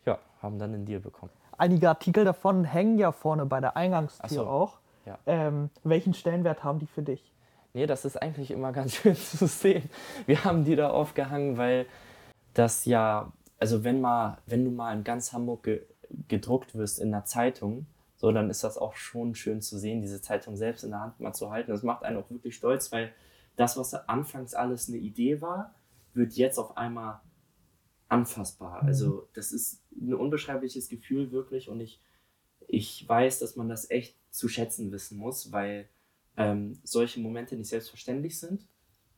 ja, 0.06 0.18
haben 0.40 0.58
dann 0.58 0.72
einen 0.72 0.86
Deal 0.86 1.00
bekommen. 1.00 1.32
Einige 1.58 1.90
Artikel 1.90 2.24
davon 2.24 2.64
hängen 2.64 2.96
ja 2.96 3.12
vorne 3.12 3.44
bei 3.44 3.60
der 3.60 3.76
Eingangstür 3.76 4.28
so. 4.30 4.46
auch. 4.46 4.78
Ja. 5.04 5.18
Ähm, 5.26 5.68
welchen 5.84 6.14
Stellenwert 6.14 6.64
haben 6.64 6.78
die 6.78 6.86
für 6.86 7.02
dich? 7.02 7.31
Nee, 7.74 7.86
das 7.86 8.04
ist 8.04 8.20
eigentlich 8.20 8.50
immer 8.50 8.72
ganz 8.72 8.94
schön 8.96 9.16
zu 9.16 9.46
sehen. 9.46 9.88
Wir 10.26 10.44
haben 10.44 10.64
die 10.64 10.76
da 10.76 10.90
aufgehangen, 10.90 11.56
weil 11.56 11.86
das 12.54 12.84
ja, 12.84 13.32
also 13.58 13.84
wenn 13.84 14.00
mal, 14.00 14.38
wenn 14.46 14.64
du 14.64 14.70
mal 14.70 14.96
in 14.96 15.04
ganz 15.04 15.32
Hamburg 15.32 15.64
ge 15.64 15.86
gedruckt 16.28 16.74
wirst 16.74 17.00
in 17.00 17.08
einer 17.08 17.24
Zeitung, 17.24 17.86
so, 18.16 18.32
dann 18.32 18.50
ist 18.50 18.62
das 18.62 18.76
auch 18.76 18.94
schon 18.96 19.34
schön 19.34 19.62
zu 19.62 19.78
sehen, 19.78 20.02
diese 20.02 20.20
Zeitung 20.20 20.56
selbst 20.56 20.84
in 20.84 20.90
der 20.90 21.00
Hand 21.00 21.20
mal 21.20 21.32
zu 21.32 21.50
halten. 21.50 21.70
Das 21.70 21.82
macht 21.82 22.04
einen 22.04 22.18
auch 22.18 22.30
wirklich 22.30 22.54
stolz, 22.54 22.92
weil 22.92 23.14
das, 23.56 23.78
was 23.78 23.94
anfangs 23.94 24.52
alles 24.52 24.88
eine 24.88 24.98
Idee 24.98 25.40
war, 25.40 25.74
wird 26.12 26.34
jetzt 26.34 26.58
auf 26.58 26.76
einmal 26.76 27.20
anfassbar. 28.08 28.82
Mhm. 28.82 28.88
Also 28.88 29.28
das 29.32 29.52
ist 29.52 29.82
ein 29.90 30.12
unbeschreibliches 30.12 30.90
Gefühl 30.90 31.32
wirklich 31.32 31.70
und 31.70 31.80
ich, 31.80 31.98
ich 32.68 33.08
weiß, 33.08 33.38
dass 33.38 33.56
man 33.56 33.70
das 33.70 33.90
echt 33.90 34.16
zu 34.30 34.48
schätzen 34.48 34.92
wissen 34.92 35.16
muss, 35.16 35.50
weil 35.50 35.88
ähm, 36.36 36.78
solche 36.82 37.20
Momente 37.20 37.56
nicht 37.56 37.68
selbstverständlich 37.68 38.38
sind. 38.38 38.66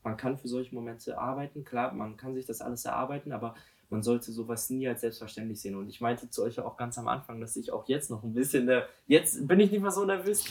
Man 0.03 0.17
kann 0.17 0.37
für 0.37 0.47
solche 0.47 0.75
Momente 0.75 1.17
arbeiten, 1.17 1.63
klar, 1.63 1.93
man 1.93 2.17
kann 2.17 2.35
sich 2.35 2.45
das 2.45 2.61
alles 2.61 2.85
erarbeiten, 2.85 3.31
aber 3.31 3.55
man 3.89 4.03
sollte 4.03 4.31
sowas 4.31 4.69
nie 4.69 4.87
als 4.87 5.01
selbstverständlich 5.01 5.61
sehen. 5.61 5.75
Und 5.75 5.89
ich 5.89 6.01
meinte 6.01 6.29
zu 6.29 6.43
euch 6.43 6.59
auch 6.59 6.77
ganz 6.77 6.97
am 6.97 7.07
Anfang, 7.07 7.39
dass 7.39 7.55
ich 7.55 7.71
auch 7.71 7.87
jetzt 7.87 8.09
noch 8.09 8.23
ein 8.23 8.33
bisschen, 8.33 8.67
der, 8.67 8.87
jetzt 9.07 9.47
bin 9.47 9.59
ich 9.59 9.71
nicht 9.71 9.81
mehr 9.81 9.91
so 9.91 10.05
nervös, 10.05 10.45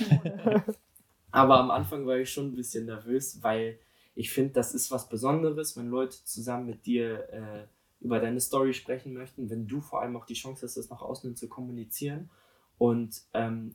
aber 1.30 1.58
am 1.58 1.70
Anfang 1.70 2.06
war 2.06 2.16
ich 2.16 2.30
schon 2.30 2.48
ein 2.48 2.56
bisschen 2.56 2.86
nervös, 2.86 3.42
weil 3.42 3.78
ich 4.14 4.30
finde, 4.30 4.52
das 4.52 4.74
ist 4.74 4.90
was 4.90 5.08
Besonderes, 5.08 5.76
wenn 5.76 5.88
Leute 5.88 6.16
zusammen 6.24 6.66
mit 6.66 6.86
dir 6.86 7.28
äh, 7.30 7.66
über 8.04 8.20
deine 8.20 8.40
Story 8.40 8.74
sprechen 8.74 9.14
möchten, 9.14 9.50
wenn 9.50 9.66
du 9.66 9.80
vor 9.80 10.02
allem 10.02 10.16
auch 10.16 10.26
die 10.26 10.34
Chance 10.34 10.66
hast, 10.66 10.76
das 10.76 10.90
nach 10.90 11.02
außen 11.02 11.34
zu 11.36 11.48
kommunizieren. 11.48 12.30
Und 12.78 13.22
ähm, 13.32 13.74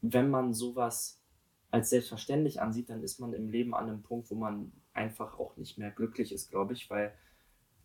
wenn 0.00 0.30
man 0.30 0.54
sowas 0.54 1.17
als 1.70 1.90
selbstverständlich 1.90 2.60
ansieht, 2.60 2.88
dann 2.88 3.02
ist 3.02 3.20
man 3.20 3.32
im 3.32 3.50
Leben 3.50 3.74
an 3.74 3.88
einem 3.88 4.02
Punkt, 4.02 4.30
wo 4.30 4.34
man 4.34 4.72
einfach 4.94 5.38
auch 5.38 5.56
nicht 5.56 5.78
mehr 5.78 5.90
glücklich 5.90 6.32
ist, 6.32 6.50
glaube 6.50 6.72
ich, 6.72 6.88
weil 6.90 7.12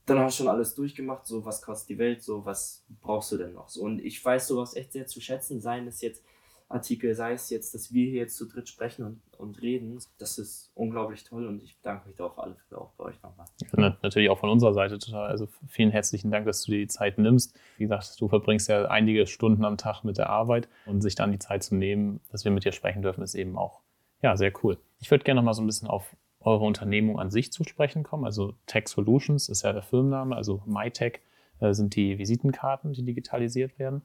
dann 0.06 0.20
hast 0.20 0.40
du 0.40 0.44
schon 0.44 0.52
alles 0.52 0.76
durchgemacht, 0.76 1.26
so 1.26 1.46
was 1.46 1.62
kostet 1.62 1.90
die 1.90 1.98
Welt, 1.98 2.22
so 2.22 2.46
was 2.46 2.86
brauchst 3.02 3.32
du 3.32 3.38
denn 3.38 3.54
noch? 3.54 3.70
So, 3.70 3.84
und 3.84 4.00
ich 4.00 4.24
weiß 4.24 4.48
sowas 4.48 4.76
echt 4.76 4.92
sehr 4.92 5.08
zu 5.08 5.22
schätzen, 5.22 5.62
seien 5.62 5.88
es 5.88 6.02
jetzt 6.02 6.24
Artikel, 6.70 7.14
sei 7.14 7.34
es 7.34 7.50
jetzt, 7.50 7.74
dass 7.74 7.94
wir 7.94 8.10
hier 8.10 8.22
jetzt 8.22 8.36
zu 8.36 8.48
dritt 8.48 8.68
sprechen 8.68 9.06
und, 9.06 9.22
und 9.38 9.62
reden. 9.62 10.00
Das 10.18 10.38
ist 10.38 10.72
unglaublich 10.74 11.24
toll 11.24 11.46
und 11.46 11.62
ich 11.62 11.78
bedanke 11.78 12.08
mich 12.08 12.16
da 12.16 12.26
auf 12.26 12.40
alle 12.40 12.56
Fälle 12.56 12.82
auch 12.82 12.92
bei 12.94 13.06
euch 13.06 13.22
nochmal. 13.22 13.46
Ja, 13.78 13.98
natürlich 14.02 14.30
auch 14.30 14.40
von 14.40 14.50
unserer 14.50 14.74
Seite 14.74 14.98
total. 14.98 15.30
Also 15.30 15.48
vielen 15.68 15.92
herzlichen 15.92 16.32
Dank, 16.32 16.46
dass 16.46 16.64
du 16.64 16.72
dir 16.72 16.80
die 16.80 16.88
Zeit 16.88 17.18
nimmst. 17.18 17.58
Wie 17.78 17.84
gesagt, 17.84 18.20
du 18.20 18.28
verbringst 18.28 18.70
ja 18.70 18.86
einige 18.86 19.28
Stunden 19.28 19.66
am 19.66 19.78
Tag 19.78 20.04
mit 20.04 20.18
der 20.18 20.30
Arbeit 20.30 20.68
und 20.86 21.02
sich 21.02 21.16
dann 21.16 21.32
die 21.32 21.40
Zeit 21.40 21.64
zu 21.64 21.76
nehmen, 21.76 22.22
dass 22.32 22.46
wir 22.46 22.52
mit 22.52 22.66
dir 22.66 22.72
sprechen 22.72 23.02
dürfen, 23.02 23.24
ist 23.24 23.36
eben 23.36 23.58
auch 23.58 23.82
ja, 24.22 24.38
sehr 24.38 24.54
cool. 24.64 24.78
Ich 25.00 25.12
würde 25.12 25.24
gerne 25.24 25.42
noch 25.42 25.46
mal 25.46 25.54
so 25.54 25.62
ein 25.62 25.68
bisschen 25.68 25.90
auf 25.90 26.16
eure 26.40 26.66
Unternehmung 26.66 27.20
an 27.20 27.30
sich 27.30 27.52
zu 27.52 27.64
sprechen 27.64 28.04
kommen. 28.04 28.26
Also 28.26 28.56
Tech 28.66 28.88
Solutions 28.88 29.50
ist 29.50 29.64
ja 29.64 29.74
der 29.74 29.82
Firmenname, 29.82 30.36
also 30.36 30.64
MyTech 30.66 31.20
äh, 31.60 31.74
sind 31.74 31.96
die 31.96 32.18
Visitenkarten, 32.18 32.94
die 32.94 33.04
digitalisiert 33.04 33.78
werden. 33.80 34.02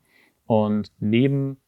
Und 0.46 0.92
neben 0.98 1.58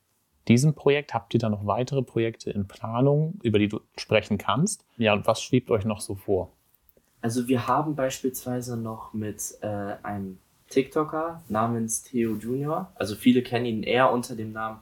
diesem 0.51 0.75
Projekt 0.75 1.15
habt 1.15 1.33
ihr 1.33 1.41
dann 1.41 1.53
noch 1.53 1.65
weitere 1.65 2.03
Projekte 2.03 2.51
in 2.51 2.67
Planung, 2.67 3.39
über 3.43 3.59
die 3.59 3.69
du 3.69 3.81
sprechen 3.97 4.37
kannst. 4.37 4.85
Ja, 4.99 5.15
und 5.15 5.27
was 5.27 5.41
schwebt 5.41 5.71
euch 5.71 5.85
noch 5.85 6.01
so 6.01 6.17
vor? 6.17 6.53
Also 7.23 7.49
wir 7.49 7.69
haben 7.69 7.95
beispielsweise 7.95 8.77
noch 8.77 9.15
mit 9.15 9.55
äh, 9.63 9.67
einem 10.03 10.39
TikToker 10.69 11.43
namens 11.49 12.03
Theo 12.03 12.35
Junior, 12.35 12.93
also 12.97 13.15
viele 13.15 13.43
kennen 13.43 13.67
ihn 13.67 13.83
eher 13.83 14.13
unter 14.13 14.37
dem 14.37 14.53
Namen 14.53 14.81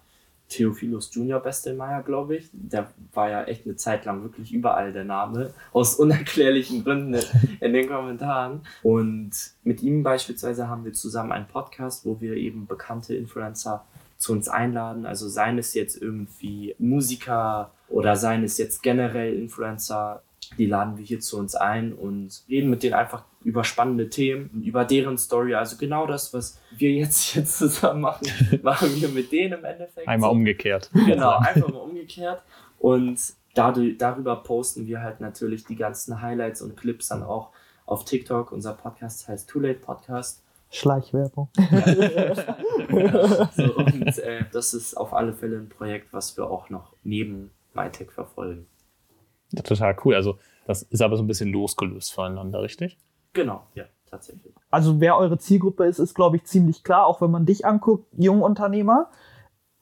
Theophilus 0.48 1.14
Junior 1.14 1.40
Bestelmeier, 1.40 2.02
glaube 2.02 2.36
ich. 2.36 2.48
Der 2.52 2.90
war 3.12 3.28
ja 3.28 3.44
echt 3.44 3.66
eine 3.66 3.76
Zeit 3.76 4.04
lang 4.04 4.22
wirklich 4.22 4.52
überall 4.52 4.92
der 4.92 5.04
Name, 5.04 5.52
aus 5.72 5.96
unerklärlichen 5.96 6.84
Gründen 6.84 7.20
in 7.60 7.72
den 7.72 7.88
Kommentaren. 7.88 8.62
Und 8.82 9.30
mit 9.62 9.82
ihm 9.82 10.02
beispielsweise 10.02 10.68
haben 10.68 10.84
wir 10.84 10.94
zusammen 10.94 11.32
einen 11.32 11.46
Podcast, 11.46 12.06
wo 12.06 12.20
wir 12.20 12.34
eben 12.34 12.66
bekannte 12.66 13.14
Influencer 13.14 13.84
zu 14.18 14.32
uns 14.32 14.48
einladen. 14.48 15.06
Also 15.06 15.28
seien 15.28 15.58
es 15.58 15.72
jetzt 15.74 16.00
irgendwie 16.00 16.74
Musiker 16.78 17.70
oder 17.88 18.16
seien 18.16 18.44
es 18.44 18.58
jetzt 18.58 18.82
generell 18.82 19.34
Influencer, 19.34 20.22
die 20.56 20.66
laden 20.66 20.98
wir 20.98 21.04
hier 21.04 21.20
zu 21.20 21.38
uns 21.38 21.54
ein 21.54 21.92
und 21.92 22.42
reden 22.48 22.70
mit 22.70 22.82
denen 22.82 22.94
einfach 22.94 23.24
über 23.44 23.64
spannende 23.64 24.10
Themen, 24.10 24.62
über 24.64 24.84
deren 24.84 25.18
Story. 25.18 25.54
Also 25.54 25.76
genau 25.76 26.06
das, 26.06 26.34
was 26.34 26.60
wir 26.76 26.90
jetzt 26.90 27.22
hier 27.32 27.44
zusammen 27.44 28.00
machen, 28.00 28.26
machen 28.62 28.94
wir 29.00 29.08
mit 29.08 29.30
denen 29.30 29.58
im 29.60 29.64
Endeffekt. 29.64 30.08
Einmal 30.08 30.30
umgekehrt. 30.30 30.90
Genau, 30.92 31.38
einfach 31.38 31.68
mal 31.68 31.78
umgekehrt. 31.78 32.42
Und 32.78 33.18
dadurch, 33.54 33.98
darüber 33.98 34.36
posten 34.36 34.86
wir 34.86 35.00
halt 35.00 35.20
natürlich 35.20 35.64
die 35.64 35.76
ganzen 35.76 36.20
Highlights 36.20 36.62
und 36.62 36.76
Clips 36.76 37.08
dann 37.08 37.22
auch 37.22 37.50
auf 37.86 38.04
TikTok. 38.04 38.52
Unser 38.52 38.74
Podcast 38.74 39.28
heißt 39.28 39.48
Too 39.48 39.60
Late 39.60 39.80
Podcast. 39.80 40.42
Schleichwerbung. 40.70 41.48
so, 43.56 43.74
und 43.76 44.18
äh, 44.18 44.44
das 44.52 44.74
ist 44.74 44.96
auf 44.96 45.12
alle 45.12 45.32
Fälle 45.32 45.58
ein 45.58 45.68
Projekt, 45.68 46.12
was 46.12 46.36
wir 46.36 46.50
auch 46.50 46.70
noch 46.70 46.94
neben 47.02 47.50
MyTech 47.74 48.10
verfolgen. 48.10 48.66
Ja, 49.50 49.62
total 49.62 49.96
cool. 50.04 50.14
Also 50.14 50.38
das 50.66 50.82
ist 50.82 51.00
aber 51.00 51.16
so 51.16 51.22
ein 51.22 51.26
bisschen 51.26 51.50
losgelöst 51.50 52.12
voneinander, 52.12 52.60
richtig? 52.62 52.98
Genau, 53.32 53.62
ja, 53.74 53.84
tatsächlich. 54.10 54.54
Also 54.70 55.00
wer 55.00 55.16
eure 55.16 55.38
Zielgruppe 55.38 55.84
ist, 55.86 55.98
ist, 55.98 56.14
glaube 56.14 56.36
ich, 56.36 56.44
ziemlich 56.44 56.84
klar, 56.84 57.06
auch 57.06 57.20
wenn 57.20 57.30
man 57.30 57.46
dich 57.46 57.64
anguckt, 57.64 58.06
Jungunternehmer. 58.16 59.10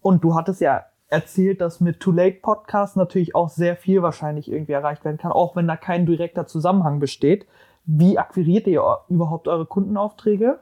Und 0.00 0.22
du 0.22 0.34
hattest 0.34 0.60
ja 0.60 0.84
erzählt, 1.08 1.60
dass 1.60 1.80
mit 1.80 2.00
Too 2.00 2.12
Late 2.12 2.38
Podcast 2.42 2.96
natürlich 2.96 3.34
auch 3.34 3.48
sehr 3.48 3.76
viel 3.76 4.02
wahrscheinlich 4.02 4.50
irgendwie 4.50 4.72
erreicht 4.72 5.04
werden 5.04 5.18
kann, 5.18 5.32
auch 5.32 5.56
wenn 5.56 5.68
da 5.68 5.76
kein 5.76 6.06
direkter 6.06 6.46
Zusammenhang 6.46 7.00
besteht. 7.00 7.46
Wie 7.84 8.18
akquiriert 8.18 8.66
ihr 8.66 8.82
überhaupt 9.08 9.46
eure 9.48 9.66
Kundenaufträge? 9.66 10.58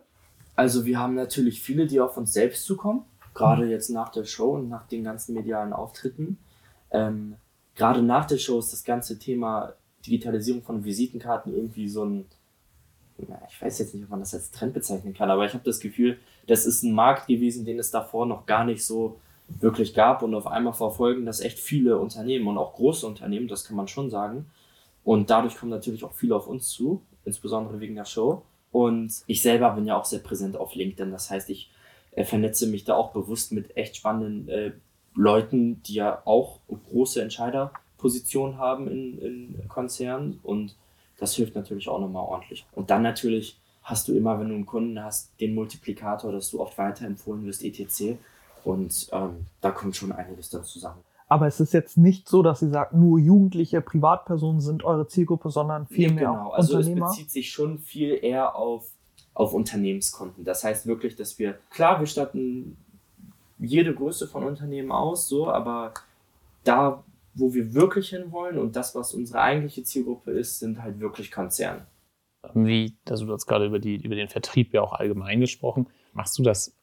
Also 0.56 0.84
wir 0.84 0.98
haben 0.98 1.14
natürlich 1.14 1.60
viele, 1.62 1.86
die 1.86 2.00
auf 2.00 2.16
uns 2.16 2.32
selbst 2.32 2.64
zukommen. 2.64 3.04
gerade 3.34 3.66
jetzt 3.66 3.90
nach 3.90 4.10
der 4.10 4.24
Show 4.24 4.54
und 4.54 4.68
nach 4.68 4.86
den 4.86 5.02
ganzen 5.02 5.34
medialen 5.34 5.72
Auftritten. 5.72 6.38
Ähm, 6.92 7.34
gerade 7.74 8.00
nach 8.00 8.26
der 8.26 8.38
Show 8.38 8.60
ist 8.60 8.72
das 8.72 8.84
ganze 8.84 9.18
Thema 9.18 9.74
Digitalisierung 10.06 10.62
von 10.62 10.84
Visitenkarten 10.84 11.52
irgendwie 11.52 11.88
so 11.88 12.04
ein, 12.04 12.26
ja, 13.18 13.40
ich 13.48 13.60
weiß 13.60 13.80
jetzt 13.80 13.94
nicht, 13.94 14.04
ob 14.04 14.10
man 14.10 14.20
das 14.20 14.34
als 14.34 14.52
Trend 14.52 14.74
bezeichnen 14.74 15.14
kann, 15.14 15.30
aber 15.30 15.44
ich 15.44 15.52
habe 15.52 15.64
das 15.64 15.80
Gefühl, 15.80 16.18
das 16.46 16.64
ist 16.64 16.84
ein 16.84 16.92
Markt 16.92 17.26
gewesen, 17.26 17.64
den 17.64 17.78
es 17.80 17.90
davor 17.90 18.26
noch 18.26 18.46
gar 18.46 18.64
nicht 18.64 18.84
so 18.84 19.18
wirklich 19.48 19.94
gab 19.94 20.22
und 20.22 20.34
auf 20.34 20.46
einmal 20.46 20.72
verfolgen 20.72 21.26
das 21.26 21.40
echt 21.40 21.58
viele 21.58 21.98
Unternehmen 21.98 22.46
und 22.46 22.56
auch 22.56 22.74
große 22.74 23.06
Unternehmen, 23.06 23.48
das 23.48 23.64
kann 23.64 23.76
man 23.76 23.88
schon 23.88 24.10
sagen. 24.10 24.46
Und 25.02 25.28
dadurch 25.28 25.56
kommen 25.56 25.70
natürlich 25.70 26.04
auch 26.04 26.12
viele 26.12 26.34
auf 26.36 26.46
uns 26.46 26.68
zu, 26.68 27.02
insbesondere 27.24 27.80
wegen 27.80 27.94
der 27.94 28.06
Show. 28.06 28.42
Und 28.74 29.22
ich 29.28 29.40
selber 29.40 29.70
bin 29.70 29.87
ja 29.87 29.96
auch 29.96 30.04
sehr 30.04 30.18
präsent 30.18 30.56
auf 30.56 30.74
LinkedIn. 30.74 31.12
Das 31.12 31.30
heißt, 31.30 31.48
ich 31.48 31.70
äh, 32.10 32.24
vernetze 32.24 32.66
mich 32.66 32.82
da 32.82 32.96
auch 32.96 33.12
bewusst 33.12 33.52
mit 33.52 33.76
echt 33.76 33.94
spannenden 33.94 34.48
äh, 34.48 34.72
Leuten, 35.14 35.80
die 35.84 35.94
ja 35.94 36.22
auch 36.24 36.58
große 36.90 37.22
Entscheiderpositionen 37.22 38.58
haben 38.58 38.88
in, 38.88 39.18
in 39.20 39.68
Konzernen. 39.68 40.40
Und 40.42 40.74
das 41.20 41.37
hilft 41.37 41.54
natürlich 41.54 41.88
auch 41.88 42.00
nochmal 42.00 42.24
ordentlich. 42.24 42.66
Und 42.72 42.90
dann 42.90 43.02
natürlich 43.02 43.60
hast 43.84 44.08
du 44.08 44.12
immer, 44.16 44.40
wenn 44.40 44.48
du 44.48 44.56
einen 44.56 44.66
Kunden 44.66 45.00
hast, 45.00 45.30
den 45.40 45.54
Multiplikator, 45.54 46.32
dass 46.32 46.50
du 46.50 46.60
oft 46.60 46.76
weiterempfohlen 46.76 47.44
wirst, 47.44 47.62
etc. 47.62 48.16
Und 48.64 49.06
ähm, 49.12 49.46
da 49.60 49.70
kommt 49.70 49.94
schon 49.94 50.10
einiges 50.10 50.50
dann 50.50 50.64
zusammen. 50.64 51.00
Aber 51.26 51.46
es 51.46 51.58
ist 51.58 51.72
jetzt 51.72 51.96
nicht 51.96 52.28
so, 52.28 52.42
dass 52.42 52.60
Sie 52.60 52.68
sagt, 52.68 52.92
nur 52.92 53.18
Jugendliche, 53.18 53.80
Privatpersonen 53.80 54.60
sind 54.60 54.84
eure 54.84 55.06
Zielgruppe, 55.08 55.50
sondern 55.50 55.87
viel 55.87 56.08
nee, 56.08 56.14
mehr 56.14 56.28
genau. 56.28 56.50
Also 56.50 56.76
Unternehmer. 56.76 57.06
es 57.06 57.12
bezieht 57.12 57.30
sich 57.30 57.50
schon 57.50 57.78
viel 57.78 58.18
eher 58.22 58.56
auf, 58.56 58.87
auf 59.32 59.54
Unternehmenskonten. 59.54 60.44
Das 60.44 60.64
heißt 60.64 60.87
wirklich, 60.87 61.16
dass 61.16 61.38
wir, 61.38 61.58
klar, 61.70 61.98
wir 62.00 62.06
statten 62.06 62.76
jede 63.58 63.94
Größe 63.94 64.28
von 64.28 64.44
Unternehmen 64.44 64.92
aus, 64.92 65.28
so, 65.28 65.48
aber 65.48 65.94
da, 66.64 67.02
wo 67.34 67.54
wir 67.54 67.72
wirklich 67.72 68.10
hinwollen 68.10 68.58
und 68.58 68.76
das, 68.76 68.94
was 68.94 69.14
unsere 69.14 69.40
eigentliche 69.40 69.82
Zielgruppe 69.82 70.32
ist, 70.32 70.58
sind 70.58 70.82
halt 70.82 71.00
wirklich 71.00 71.30
Konzerne. 71.30 71.87
Wie, 72.52 72.94
also 73.08 73.24
du 73.24 73.32
hast 73.32 73.46
gerade 73.46 73.66
über, 73.66 73.78
die, 73.78 73.96
über 73.96 74.14
den 74.14 74.28
Vertrieb 74.28 74.74
ja 74.74 74.82
auch 74.82 74.92
allgemein 74.92 75.40
gesprochen. 75.40 75.87
Machst 76.12 76.38
du 76.38 76.42
das 76.42 76.73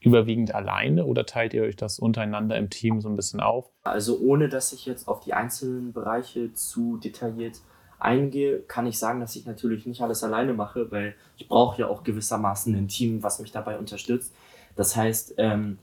überwiegend 0.00 0.54
alleine 0.54 1.04
oder 1.04 1.26
teilt 1.26 1.54
ihr 1.54 1.62
euch 1.62 1.76
das 1.76 1.98
untereinander 1.98 2.56
im 2.56 2.70
Team 2.70 3.00
so 3.00 3.08
ein 3.08 3.16
bisschen 3.16 3.40
auf? 3.40 3.70
Also 3.84 4.18
ohne 4.20 4.48
dass 4.48 4.72
ich 4.72 4.86
jetzt 4.86 5.08
auf 5.08 5.20
die 5.20 5.34
einzelnen 5.34 5.92
Bereiche 5.92 6.52
zu 6.54 6.98
detailliert 6.98 7.60
eingehe, 7.98 8.60
kann 8.60 8.86
ich 8.86 8.98
sagen, 8.98 9.20
dass 9.20 9.34
ich 9.34 9.44
natürlich 9.44 9.86
nicht 9.86 10.02
alles 10.02 10.22
alleine 10.22 10.54
mache, 10.54 10.90
weil 10.90 11.16
ich 11.36 11.48
brauche 11.48 11.80
ja 11.80 11.88
auch 11.88 12.04
gewissermaßen 12.04 12.74
ein 12.74 12.88
Team, 12.88 13.22
was 13.22 13.40
mich 13.40 13.50
dabei 13.50 13.78
unterstützt. 13.78 14.32
Das 14.76 14.94
heißt, 14.94 15.34
ähm, 15.38 15.78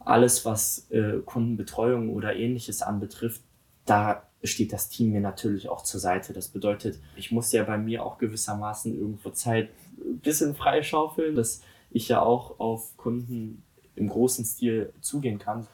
alles, 0.00 0.44
was 0.44 0.90
äh, 0.90 1.18
Kundenbetreuung 1.24 2.08
oder 2.10 2.34
ähnliches 2.34 2.82
anbetrifft, 2.82 3.42
da 3.84 4.22
steht 4.42 4.72
das 4.72 4.88
Team 4.88 5.12
mir 5.12 5.20
natürlich 5.20 5.68
auch 5.68 5.82
zur 5.82 6.00
Seite. 6.00 6.32
Das 6.32 6.48
bedeutet, 6.48 6.98
ich 7.16 7.30
muss 7.30 7.52
ja 7.52 7.62
bei 7.64 7.78
mir 7.78 8.04
auch 8.04 8.18
gewissermaßen 8.18 8.96
irgendwo 8.96 9.30
Zeit 9.30 9.68
ein 9.98 10.18
bisschen 10.18 10.54
freischaufeln. 10.54 11.34
Das 11.34 11.62
ich 11.92 12.08
ja 12.08 12.20
auch 12.20 12.58
auf 12.58 12.96
Kunden 12.96 13.62
im 13.94 14.08
großen 14.08 14.44
Stil 14.44 14.92
zugehen 15.00 15.38
kann. 15.38 15.66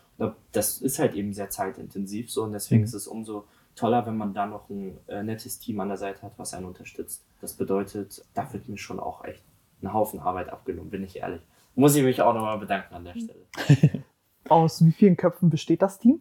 Das 0.53 0.79
ist 0.81 0.99
halt 0.99 1.15
eben 1.15 1.33
sehr 1.33 1.51
zeitintensiv 1.51 2.31
so 2.31 2.43
und 2.43 2.53
deswegen 2.53 2.81
mhm. 2.81 2.87
ist 2.87 2.95
es 2.95 3.07
umso 3.07 3.45
toller, 3.77 4.05
wenn 4.07 4.17
man 4.17 4.35
da 4.35 4.47
noch 4.47 4.69
ein 4.69 4.99
äh, 5.07 5.23
nettes 5.23 5.61
Team 5.61 5.79
an 5.79 5.89
der 5.89 5.97
Seite 5.97 6.23
hat, 6.23 6.33
was 6.37 6.53
einen 6.55 6.67
unterstützt. 6.67 7.25
Das 7.41 7.53
bedeutet, 7.53 8.25
da 8.35 8.53
wird 8.53 8.69
mir 8.69 8.79
schon 8.79 8.99
auch 8.99 9.25
echt 9.25 9.45
ein 9.81 9.93
Haufen 9.93 10.19
Arbeit 10.19 10.49
abgenommen, 10.49 10.91
bin 10.91 11.05
ich 11.05 11.17
ehrlich. 11.17 11.41
Muss 11.77 11.95
ich 11.95 12.03
mich 12.03 12.21
auch 12.21 12.35
nochmal 12.35 12.59
bedanken 12.59 12.95
an 12.95 13.05
der 13.05 13.15
mhm. 13.15 13.21
Stelle. 13.21 14.05
Aus 14.49 14.85
wie 14.85 14.91
vielen 14.91 15.17
Köpfen 15.17 15.51
besteht 15.51 15.83
das 15.83 16.01
Team? 16.01 16.21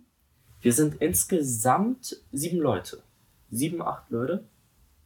Wir 0.62 0.74
sind 0.74 1.02
insgesamt 1.02 2.22
sieben 2.32 2.60
Leute. 2.60 3.02
Sieben, 3.50 3.82
acht 3.82 4.10
Leute. 4.12 4.44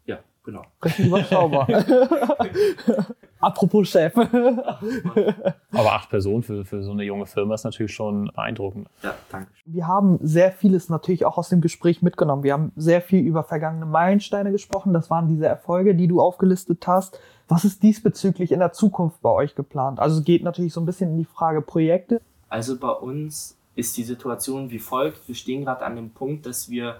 Ja, 0.06 0.20
genau. 0.44 0.66
Recht 0.82 1.00
überschaubar. 1.00 1.68
Apropos 3.42 3.90
Chef. 3.90 4.16
Aber 5.72 5.94
acht 5.94 6.10
Personen 6.10 6.44
für, 6.44 6.64
für 6.64 6.84
so 6.84 6.92
eine 6.92 7.04
junge 7.04 7.26
Firma 7.26 7.56
ist 7.56 7.64
natürlich 7.64 7.94
schon 7.94 8.32
beeindruckend. 8.36 8.88
Ja, 9.04 9.16
danke. 9.30 9.52
Wir 9.66 9.88
haben 9.88 10.20
sehr 10.22 10.52
vieles 10.52 10.90
natürlich 10.90 11.26
auch 11.26 11.38
aus 11.38 11.50
dem 11.50 11.62
Gespräch 11.62 12.02
mitgenommen. 12.02 12.44
Wir 12.44 12.54
haben 12.54 12.72
sehr 12.76 13.02
viel 13.02 13.22
über 13.22 13.44
vergangene 13.44 13.86
Meilensteine 13.86 14.52
gesprochen. 14.52 14.94
Das 14.94 15.10
waren 15.10 15.28
diese 15.28 15.48
Erfolge, 15.48 15.96
die 15.96 16.08
du 16.08 16.22
aufgelistet 16.22 16.86
hast. 16.88 17.20
Was 17.48 17.66
ist 17.66 17.84
diesbezüglich 17.84 18.52
in 18.52 18.60
der 18.60 18.72
Zukunft 18.72 19.22
bei 19.22 19.30
euch 19.30 19.56
geplant? 19.56 20.00
Also 20.00 20.20
es 20.20 20.24
geht 20.24 20.44
natürlich 20.44 20.74
so 20.74 20.80
ein 20.80 20.86
bisschen 20.86 21.12
in 21.12 21.18
die 21.18 21.26
Frage 21.26 21.62
Projekte. 21.62 22.22
Also 22.48 22.78
bei 22.78 22.92
uns 22.92 23.58
ist 23.76 23.98
die 23.98 24.04
Situation 24.04 24.70
wie 24.70 24.80
folgt. 24.80 25.28
Wir 25.28 25.36
stehen 25.36 25.66
gerade 25.66 25.86
an 25.86 25.96
dem 25.96 26.12
Punkt, 26.12 26.46
dass 26.46 26.70
wir 26.70 27.00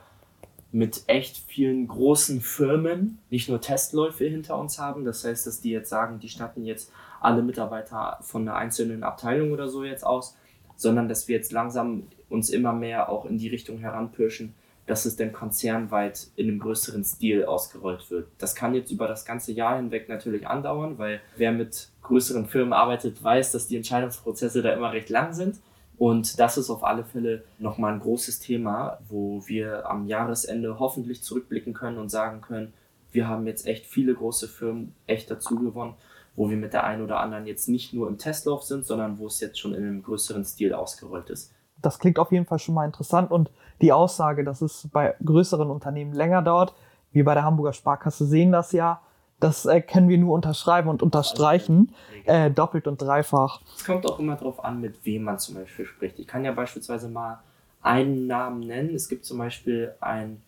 mit 0.72 1.04
echt 1.08 1.38
vielen 1.48 1.88
großen 1.88 2.42
Firmen 2.42 3.20
nicht 3.30 3.50
nur 3.50 3.60
Testläufe 3.60 4.26
hinter 4.26 4.58
uns 4.58 4.80
haben. 4.80 5.04
Das 5.04 5.26
heißt, 5.26 5.46
dass 5.46 5.62
die 5.62 5.72
jetzt 5.72 5.90
sagen, 5.90 6.20
die 6.20 6.30
statten 6.30 6.66
jetzt 6.66 6.92
alle 7.20 7.44
Mitarbeiter 7.44 8.18
von 8.22 8.44
einer 8.44 8.56
einzelnen 8.56 9.04
Abteilung 9.04 9.52
oder 9.52 9.68
so 9.68 9.84
jetzt 9.84 10.06
aus, 10.06 10.38
sondern 10.76 11.10
dass 11.10 11.28
wir 11.28 11.36
jetzt 11.36 11.52
langsam 11.52 12.08
uns 12.30 12.50
immer 12.50 12.74
mehr 12.74 13.10
auch 13.10 13.26
in 13.26 13.38
die 13.38 13.50
Richtung 13.50 13.80
heranpirschen, 13.80 14.54
dass 14.88 15.06
es 15.06 15.16
denn 15.16 15.32
konzernweit 15.32 16.28
in 16.36 16.48
einem 16.48 16.60
größeren 16.60 17.04
Stil 17.04 17.46
ausgerollt 17.46 18.10
wird. 18.10 18.28
Das 18.38 18.56
kann 18.56 18.74
jetzt 18.74 18.92
über 18.92 19.08
das 19.08 19.26
ganze 19.26 19.52
Jahr 19.52 19.76
hinweg 19.76 20.10
natürlich 20.10 20.48
andauern, 20.48 20.98
weil 20.98 21.22
wer 21.38 21.52
mit 21.52 21.90
größeren 22.02 22.48
Firmen 22.48 22.74
arbeitet, 22.74 23.24
weiß, 23.24 23.52
dass 23.52 23.68
die 23.68 23.78
Entscheidungsprozesse 23.78 24.62
da 24.62 24.74
immer 24.74 24.92
recht 24.92 25.10
lang 25.10 25.34
sind. 25.34 25.60
Und 26.02 26.40
das 26.40 26.58
ist 26.58 26.72
auf 26.72 26.84
alle 26.84 27.04
Fälle 27.04 27.44
nochmal 27.60 27.94
ein 27.94 28.00
großes 28.00 28.40
Thema, 28.40 28.98
wo 29.08 29.44
wir 29.46 29.88
am 29.88 30.08
Jahresende 30.08 30.80
hoffentlich 30.80 31.22
zurückblicken 31.22 31.76
können 31.76 32.00
und 32.00 32.10
sagen 32.10 32.42
können, 32.42 32.74
wir 33.12 33.28
haben 33.28 33.46
jetzt 33.46 33.68
echt 33.68 33.86
viele 33.86 34.16
große 34.16 34.48
Firmen 34.48 34.96
echt 35.06 35.30
dazu 35.30 35.58
gewonnen, 35.58 35.94
wo 36.36 36.50
wir 36.50 36.58
mit 36.58 36.74
der 36.74 36.86
einen 36.86 37.04
oder 37.04 37.20
anderen 37.20 37.46
jetzt 37.46 37.70
nicht 37.70 37.94
nur 37.94 38.08
im 38.08 38.18
Testlauf 38.18 38.64
sind, 38.64 38.84
sondern 38.84 39.20
wo 39.20 39.28
es 39.28 39.40
jetzt 39.42 39.60
schon 39.60 39.76
in 39.76 39.84
einem 39.84 40.02
größeren 40.02 40.44
Stil 40.44 40.74
ausgerollt 40.74 41.30
ist. 41.30 41.54
Das 41.80 42.00
klingt 42.00 42.18
auf 42.18 42.32
jeden 42.32 42.48
Fall 42.48 42.58
schon 42.58 42.74
mal 42.74 42.88
interessant 42.88 43.30
und 43.30 43.52
die 43.80 43.92
Aussage, 43.92 44.44
dass 44.44 44.64
es 44.64 44.90
bei 44.92 45.14
größeren 45.24 45.70
Unternehmen 45.70 46.14
länger 46.14 46.42
dauert, 46.42 46.74
wie 47.12 47.22
bei 47.22 47.36
der 47.36 47.44
Hamburger 47.44 47.74
Sparkasse 47.74 48.26
sehen 48.26 48.52
das 48.52 48.72
ja, 48.72 49.02
das 49.42 49.66
äh, 49.66 49.82
können 49.82 50.08
wir 50.08 50.18
nur 50.18 50.34
unterschreiben 50.34 50.88
und 50.88 51.04
unterstreichen, 51.04 51.94
äh, 52.26 52.50
doppelt 52.50 52.88
und 52.88 53.02
dreifach. 53.02 53.62
Es 53.76 53.84
kommt 53.84 54.06
auch 54.06 54.20
immer 54.20 54.36
darauf 54.36 54.64
an, 54.64 54.80
mit 54.80 55.04
wem 55.06 55.24
man 55.24 55.40
zum 55.40 55.56
Beispiel 55.56 55.86
spricht. 55.86 56.20
Ich 56.20 56.28
kann 56.28 56.46
ja 56.46 56.52
beispielsweise 56.52 57.10
mal 57.10 57.40
einen 57.82 58.28
Namen 58.28 58.62
nennen. 58.62 58.94
Es 58.94 59.10
gibt 59.10 59.26
zum 59.26 59.40
Beispiel 59.40 59.94
ein, 60.00 60.42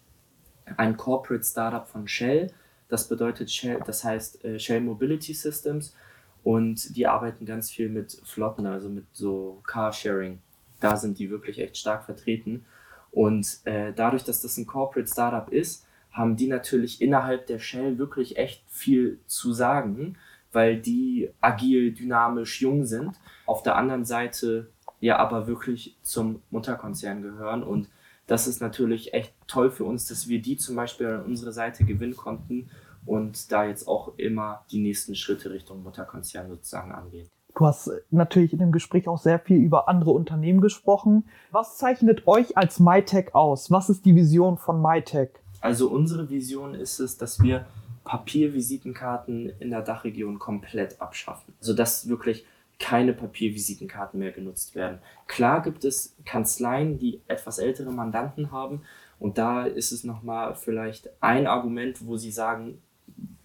ein 0.77 0.95
Corporate 0.95 1.43
Startup 1.43 1.87
von 1.87 2.07
Shell. 2.07 2.51
Das 2.87 3.07
bedeutet 3.07 3.51
Shell, 3.51 3.81
das 3.85 4.03
heißt 4.03 4.45
äh, 4.45 4.59
Shell 4.59 4.81
Mobility 4.81 5.33
Systems 5.33 5.95
und 6.43 6.95
die 6.95 7.07
arbeiten 7.07 7.45
ganz 7.45 7.71
viel 7.71 7.89
mit 7.89 8.21
Flotten, 8.23 8.67
also 8.67 8.89
mit 8.89 9.05
so 9.13 9.61
Carsharing. 9.65 10.39
Da 10.79 10.97
sind 10.97 11.17
die 11.17 11.29
wirklich 11.31 11.59
echt 11.59 11.77
stark 11.77 12.03
vertreten. 12.05 12.65
Und 13.11 13.59
äh, 13.63 13.93
dadurch, 13.93 14.23
dass 14.23 14.41
das 14.41 14.57
ein 14.57 14.67
Corporate 14.67 15.09
Startup 15.09 15.51
ist, 15.51 15.85
haben 16.13 16.35
die 16.35 16.47
natürlich 16.47 17.01
innerhalb 17.01 17.47
der 17.47 17.59
Shell 17.59 17.97
wirklich 17.97 18.37
echt 18.37 18.63
viel 18.67 19.19
zu 19.25 19.51
sagen, 19.51 20.17
weil 20.51 20.79
die 20.79 21.31
agil, 21.41 21.91
dynamisch, 21.91 22.61
jung 22.61 22.85
sind. 22.85 23.19
Auf 23.45 23.63
der 23.63 23.75
anderen 23.75 24.05
Seite 24.05 24.69
ja 24.99 25.17
aber 25.17 25.47
wirklich 25.47 25.97
zum 26.03 26.41
Mutterkonzern 26.51 27.21
gehören 27.21 27.63
und 27.63 27.89
das 28.27 28.47
ist 28.47 28.61
natürlich 28.61 29.13
echt 29.13 29.33
toll 29.47 29.69
für 29.69 29.83
uns, 29.83 30.07
dass 30.07 30.29
wir 30.29 30.41
die 30.41 30.55
zum 30.55 30.77
Beispiel 30.77 31.07
an 31.07 31.25
unsere 31.25 31.51
Seite 31.51 31.83
gewinnen 31.83 32.15
konnten 32.15 32.69
und 33.05 33.51
da 33.51 33.65
jetzt 33.65 33.87
auch 33.87 34.13
immer 34.17 34.63
die 34.71 34.79
nächsten 34.79 35.15
Schritte 35.15 35.51
Richtung 35.51 35.83
Mutterkonzern 35.83 36.47
sozusagen 36.47 36.93
angehen. 36.93 37.27
Du 37.55 37.65
hast 37.65 37.91
natürlich 38.09 38.53
in 38.53 38.59
dem 38.59 38.71
Gespräch 38.71 39.07
auch 39.07 39.19
sehr 39.19 39.39
viel 39.39 39.57
über 39.57 39.87
andere 39.87 40.11
Unternehmen 40.11 40.61
gesprochen. 40.61 41.25
Was 41.51 41.77
zeichnet 41.77 42.25
euch 42.25 42.57
als 42.57 42.79
MyTech 42.79 43.35
aus? 43.35 43.69
Was 43.69 43.89
ist 43.89 44.05
die 44.05 44.15
Vision 44.15 44.57
von 44.57 44.81
MyTech? 44.81 45.42
Also 45.63 45.89
unsere 45.89 46.29
Vision 46.29 46.75
ist 46.75 46.99
es, 46.99 47.17
dass 47.17 47.41
wir 47.41 47.65
Papiervisitenkarten 48.03 49.53
in 49.61 49.69
der 49.69 49.81
Dachregion 49.81 50.37
komplett 50.37 50.99
abschaffen. 50.99 51.53
Also 51.61 51.73
dass 51.73 52.09
wirklich 52.09 52.45
keine 52.79 53.13
Papiervisitenkarten 53.13 54.19
mehr 54.19 54.33
genutzt 54.33 54.75
werden. 54.75 54.99
Klar 55.25 55.61
gibt 55.61 55.85
es 55.85 56.17
Kanzleien, 56.25 56.99
die 56.99 57.21
etwas 57.29 57.59
ältere 57.59 57.93
Mandanten 57.93 58.51
haben 58.51 58.81
und 59.19 59.37
da 59.37 59.65
ist 59.65 59.93
es 59.93 60.03
nochmal 60.03 60.53
vielleicht 60.55 61.09
ein 61.21 61.47
Argument, 61.47 62.05
wo 62.05 62.17
sie 62.17 62.31
sagen, 62.31 62.81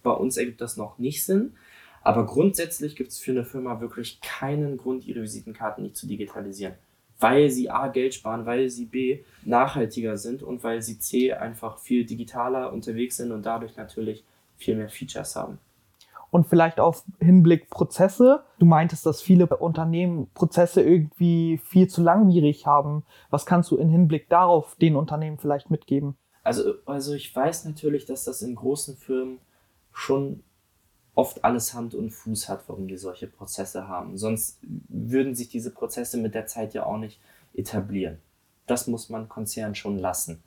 bei 0.03 0.11
uns 0.11 0.35
ergibt 0.35 0.59
das 0.59 0.75
noch 0.75 0.97
nicht 0.97 1.23
Sinn. 1.23 1.53
Aber 2.01 2.25
grundsätzlich 2.25 2.97
gibt 2.97 3.11
es 3.11 3.19
für 3.19 3.31
eine 3.31 3.45
Firma 3.45 3.79
wirklich 3.79 4.19
keinen 4.19 4.75
Grund, 4.75 5.07
ihre 5.07 5.21
Visitenkarten 5.21 5.83
nicht 5.83 5.95
zu 5.95 6.05
digitalisieren 6.05 6.75
weil 7.19 7.49
sie 7.49 7.69
A 7.69 7.87
Geld 7.87 8.13
sparen, 8.13 8.45
weil 8.45 8.69
sie 8.69 8.85
B 8.85 9.23
nachhaltiger 9.43 10.17
sind 10.17 10.41
und 10.41 10.63
weil 10.63 10.81
sie 10.81 10.99
C 10.99 11.33
einfach 11.33 11.77
viel 11.77 12.05
digitaler 12.05 12.71
unterwegs 12.71 13.17
sind 13.17 13.31
und 13.31 13.45
dadurch 13.45 13.75
natürlich 13.75 14.23
viel 14.57 14.75
mehr 14.75 14.89
Features 14.89 15.35
haben. 15.35 15.59
und 16.31 16.47
vielleicht 16.47 16.79
auf 16.79 17.03
Hinblick 17.19 17.69
Prozesse. 17.69 18.43
Du 18.59 18.65
meintest, 18.65 19.05
dass 19.05 19.21
viele 19.21 19.47
Unternehmen 19.47 20.29
Prozesse 20.33 20.81
irgendwie 20.81 21.57
viel 21.57 21.87
zu 21.87 22.03
langwierig 22.03 22.67
haben. 22.67 23.03
Was 23.29 23.45
kannst 23.45 23.71
du 23.71 23.77
in 23.77 23.89
Hinblick 23.89 24.29
darauf 24.29 24.75
den 24.75 24.95
Unternehmen 24.95 25.39
vielleicht 25.39 25.71
mitgeben? 25.71 26.17
Also, 26.43 26.73
also 26.85 27.13
ich 27.13 27.35
weiß 27.35 27.65
natürlich, 27.65 28.05
dass 28.05 28.25
das 28.25 28.41
in 28.41 28.55
großen 28.55 28.95
Firmen 28.97 29.39
schon 29.91 30.43
oft 31.19 31.43
alles 31.43 31.73
Hand 31.73 31.95
und 31.95 32.11
Fuß 32.11 32.47
hat, 32.47 32.63
warum 32.67 32.87
die 32.87 32.95
solche 32.95 33.27
Prozesse 33.27 33.89
haben. 33.89 34.17
Sonst 34.17 34.57
würden 34.61 35.35
sich 35.35 35.49
diese 35.49 35.69
Prozesse 35.69 36.17
mit 36.17 36.33
der 36.33 36.47
Zeit 36.47 36.73
ja 36.73 36.85
auch 36.85 36.97
nicht 36.97 37.19
etablieren. 37.53 38.19
Das 38.67 38.87
muss 38.87 39.09
man 39.09 39.27
Konzern 39.27 39.75
schon 39.75 39.99
lassen. 39.99 40.41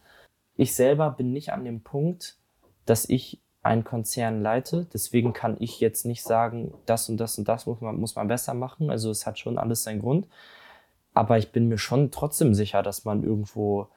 Ich 0.57 0.75
selber 0.75 1.11
bin 1.11 1.31
nicht 1.31 1.53
an 1.53 1.67
dem 1.67 1.83
Punkt, 1.83 2.39
dass 2.87 3.07
ich 3.07 3.39
einen 3.63 3.85
Konzern 3.85 4.41
leite. 4.41 4.87
Deswegen 4.95 5.35
kann 5.35 5.59
ich 5.61 5.79
jetzt 5.79 6.07
nicht 6.07 6.23
sagen, 6.23 6.73
das 6.87 7.11
und 7.11 7.19
das 7.19 7.37
und 7.37 7.47
das 7.47 7.67
muss 7.67 7.83
man, 7.83 8.01
muss 8.01 8.17
man 8.17 8.29
besser 8.29 8.55
machen. 8.55 8.91
Also 8.91 9.11
es 9.11 9.27
hat 9.27 9.39
schon 9.39 9.59
alles 9.59 9.83
seinen 9.83 10.01
Grund. 10.01 10.27
Aber 11.13 11.37
ich 11.37 11.53
bin 11.53 11.69
mir 11.69 11.77
schon 11.77 12.11
trotzdem 12.11 12.55
sicher, 12.55 12.83
dass 12.83 13.05
man 13.05 13.25
irgendwo 13.25 13.89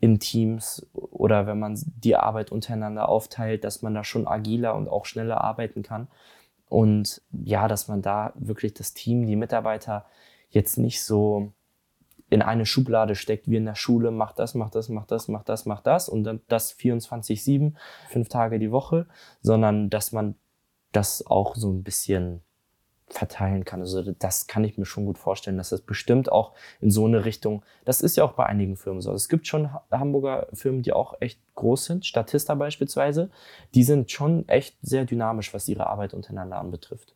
in 0.00 0.18
Teams 0.18 0.86
oder 0.92 1.46
wenn 1.46 1.58
man 1.58 1.78
die 1.84 2.16
Arbeit 2.16 2.50
untereinander 2.50 3.08
aufteilt, 3.08 3.64
dass 3.64 3.82
man 3.82 3.94
da 3.94 4.02
schon 4.02 4.26
agiler 4.26 4.74
und 4.74 4.88
auch 4.88 5.04
schneller 5.04 5.42
arbeiten 5.42 5.82
kann. 5.82 6.08
Und 6.68 7.20
ja, 7.32 7.68
dass 7.68 7.88
man 7.88 8.00
da 8.00 8.32
wirklich 8.36 8.74
das 8.74 8.94
Team, 8.94 9.26
die 9.26 9.36
Mitarbeiter 9.36 10.06
jetzt 10.50 10.78
nicht 10.78 11.02
so 11.02 11.52
in 12.30 12.42
eine 12.42 12.64
Schublade 12.64 13.16
steckt, 13.16 13.48
wie 13.48 13.56
in 13.56 13.66
der 13.66 13.74
Schule, 13.74 14.12
macht 14.12 14.38
das, 14.38 14.54
macht 14.54 14.76
das, 14.76 14.88
macht 14.88 15.10
das, 15.10 15.28
macht 15.28 15.48
das, 15.48 15.66
macht 15.66 15.86
das 15.86 16.08
und 16.08 16.24
dann 16.24 16.40
das 16.48 16.72
24-7, 16.78 17.74
fünf 18.08 18.28
Tage 18.28 18.58
die 18.58 18.70
Woche, 18.70 19.06
sondern 19.42 19.90
dass 19.90 20.12
man 20.12 20.36
das 20.92 21.26
auch 21.26 21.56
so 21.56 21.70
ein 21.70 21.82
bisschen 21.82 22.42
verteilen 23.12 23.64
kann. 23.64 23.80
Also 23.80 24.02
das 24.12 24.46
kann 24.46 24.64
ich 24.64 24.78
mir 24.78 24.84
schon 24.84 25.04
gut 25.04 25.18
vorstellen, 25.18 25.56
dass 25.56 25.70
das 25.70 25.80
bestimmt 25.80 26.30
auch 26.30 26.52
in 26.80 26.90
so 26.90 27.06
eine 27.06 27.24
Richtung, 27.24 27.62
das 27.84 28.00
ist 28.00 28.16
ja 28.16 28.24
auch 28.24 28.32
bei 28.32 28.46
einigen 28.46 28.76
Firmen 28.76 29.00
so. 29.00 29.12
Es 29.12 29.28
gibt 29.28 29.46
schon 29.46 29.70
Hamburger 29.90 30.48
Firmen, 30.52 30.82
die 30.82 30.92
auch 30.92 31.14
echt 31.20 31.40
groß 31.54 31.84
sind, 31.86 32.06
Statista 32.06 32.54
beispielsweise, 32.54 33.30
die 33.74 33.82
sind 33.82 34.10
schon 34.10 34.48
echt 34.48 34.76
sehr 34.82 35.04
dynamisch, 35.04 35.52
was 35.52 35.68
ihre 35.68 35.86
Arbeit 35.86 36.14
untereinander 36.14 36.58
anbetrifft. 36.58 37.14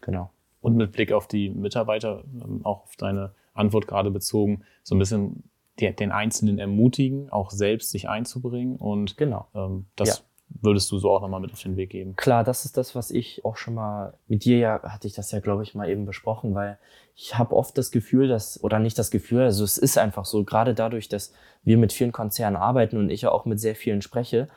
Genau. 0.00 0.30
Und 0.60 0.76
mit 0.76 0.92
Blick 0.92 1.12
auf 1.12 1.26
die 1.26 1.50
Mitarbeiter, 1.50 2.24
ähm, 2.42 2.64
auch 2.64 2.84
auf 2.84 2.96
deine 2.96 3.34
Antwort 3.52 3.86
gerade 3.86 4.10
bezogen, 4.10 4.62
so 4.82 4.94
ein 4.94 4.98
bisschen 4.98 5.44
den 5.80 6.12
Einzelnen 6.12 6.58
ermutigen, 6.58 7.30
auch 7.30 7.50
selbst 7.50 7.90
sich 7.90 8.08
einzubringen 8.08 8.76
und 8.76 9.16
genau. 9.16 9.48
ähm, 9.54 9.86
das 9.96 10.08
ja. 10.08 10.14
Würdest 10.60 10.90
du 10.90 10.98
so 10.98 11.10
auch 11.10 11.20
nochmal 11.20 11.40
mit 11.40 11.52
auf 11.52 11.62
den 11.62 11.76
Weg 11.76 11.90
geben. 11.90 12.16
Klar, 12.16 12.44
das 12.44 12.64
ist 12.64 12.76
das, 12.76 12.94
was 12.94 13.10
ich 13.10 13.44
auch 13.44 13.56
schon 13.56 13.74
mal 13.74 14.14
mit 14.28 14.44
dir 14.44 14.58
ja 14.58 14.82
hatte 14.82 15.06
ich 15.06 15.14
das 15.14 15.30
ja 15.30 15.40
glaube 15.40 15.62
ich 15.62 15.74
mal 15.74 15.88
eben 15.88 16.06
besprochen, 16.06 16.54
weil 16.54 16.78
ich 17.14 17.36
habe 17.38 17.54
oft 17.54 17.76
das 17.76 17.90
Gefühl, 17.90 18.28
dass 18.28 18.62
oder 18.62 18.78
nicht 18.78 18.98
das 18.98 19.10
Gefühl, 19.10 19.42
also 19.42 19.64
es 19.64 19.78
ist 19.78 19.98
einfach 19.98 20.24
so, 20.24 20.44
gerade 20.44 20.74
dadurch, 20.74 21.08
dass 21.08 21.32
wir 21.62 21.76
mit 21.76 21.92
vielen 21.92 22.12
Konzernen 22.12 22.56
arbeiten 22.56 22.96
und 22.96 23.10
ich 23.10 23.22
ja 23.22 23.30
auch 23.30 23.44
mit 23.44 23.60
sehr 23.60 23.76
vielen 23.76 24.02
spreche, 24.02 24.48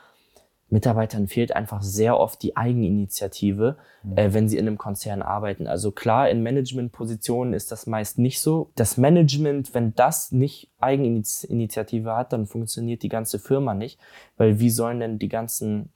Mitarbeitern 0.70 1.28
fehlt 1.28 1.56
einfach 1.56 1.84
sehr 1.84 2.20
oft 2.20 2.42
die 2.42 2.58
Eigeninitiative, 2.58 3.78
mhm. 4.04 4.18
äh, 4.18 4.34
wenn 4.34 4.50
sie 4.50 4.58
in 4.58 4.68
einem 4.68 4.78
Konzern 4.78 5.22
arbeiten. 5.22 5.68
Also 5.68 5.92
klar, 5.92 6.30
in 6.30 6.42
Managementpositionen 6.42 7.54
ist 7.54 7.72
das 7.72 7.86
meist 7.86 8.18
nicht 8.18 8.42
so. 8.42 8.72
Das 8.76 8.98
Management, 8.98 9.74
wenn 9.74 9.94
das 9.94 10.32
nicht 10.32 10.72
Eigeninitiative 10.80 12.16
hat, 12.16 12.34
dann 12.34 12.48
funktioniert 12.48 13.04
die 13.04 13.10
ganze 13.10 13.38
Firma 13.38 13.74
nicht, 13.76 14.00
weil 14.38 14.60
wie 14.60 14.72
sollen 14.72 15.00
denn 15.00 15.20
die 15.20 15.30
ganzen 15.30 15.90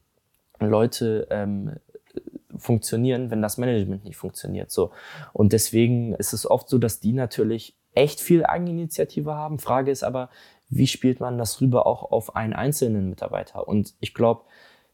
Leute 0.60 1.28
ähm, 1.32 1.78
funktionieren, 2.56 3.32
wenn 3.32 3.42
das 3.42 3.58
Management 3.58 4.04
nicht 4.04 4.18
funktioniert? 4.18 4.70
So 4.70 4.92
und 5.34 5.52
deswegen 5.52 6.14
ist 6.14 6.34
es 6.34 6.50
oft 6.50 6.70
so, 6.70 6.78
dass 6.78 7.00
die 7.00 7.14
natürlich 7.14 7.76
echt 7.96 8.22
viel 8.22 8.46
Eigeninitiative 8.46 9.34
haben. 9.34 9.58
Frage 9.58 9.90
ist 9.90 10.04
aber, 10.04 10.30
wie 10.70 10.88
spielt 10.88 11.20
man 11.20 11.38
das 11.38 11.62
rüber 11.62 11.88
auch 11.88 12.12
auf 12.12 12.36
einen 12.36 12.54
einzelnen 12.54 13.10
Mitarbeiter? 13.10 13.68
Und 13.68 13.96
ich 14.00 14.14
glaube, 14.14 14.44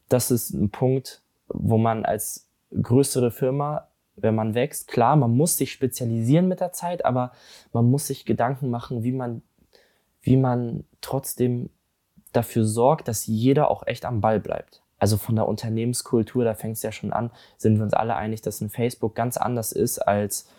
das 0.10 0.32
ist 0.32 0.52
ein 0.52 0.70
Punkt, 0.70 1.22
wo 1.48 1.78
man 1.78 2.06
als 2.06 2.50
größere 2.72 3.32
Firma, 3.32 3.88
wenn 4.16 4.36
man 4.36 4.56
wächst, 4.56 4.88
klar, 4.88 5.16
man 5.16 5.36
muss 5.36 5.58
sich 5.58 5.72
spezialisieren 5.72 6.48
mit 6.48 6.62
der 6.62 6.72
Zeit, 6.72 7.04
aber 7.04 7.32
man 7.74 7.90
muss 7.90 8.08
sich 8.08 8.26
Gedanken 8.26 8.70
machen, 8.70 9.04
wie 9.04 9.12
man, 9.12 9.42
wie 10.22 10.38
man 10.38 10.86
trotzdem 11.02 11.70
dafür 12.32 12.66
sorgt, 12.66 13.08
dass 13.08 13.28
jeder 13.28 13.70
auch 13.70 13.86
echt 13.86 14.06
am 14.06 14.22
Ball 14.22 14.40
bleibt. 14.40 14.82
Also 14.98 15.18
von 15.18 15.36
der 15.36 15.48
Unternehmenskultur, 15.48 16.46
da 16.46 16.54
fängt 16.54 16.78
es 16.78 16.84
ja 16.84 16.92
schon 16.92 17.12
an, 17.12 17.32
sind 17.58 17.78
wir 17.78 17.84
uns 17.84 17.94
alle 17.94 18.16
einig, 18.16 18.42
dass 18.42 18.62
ein 18.62 18.70
Facebook 18.70 19.14
ganz 19.14 19.36
anders 19.36 19.74
ist 19.74 20.00
als 20.00 20.50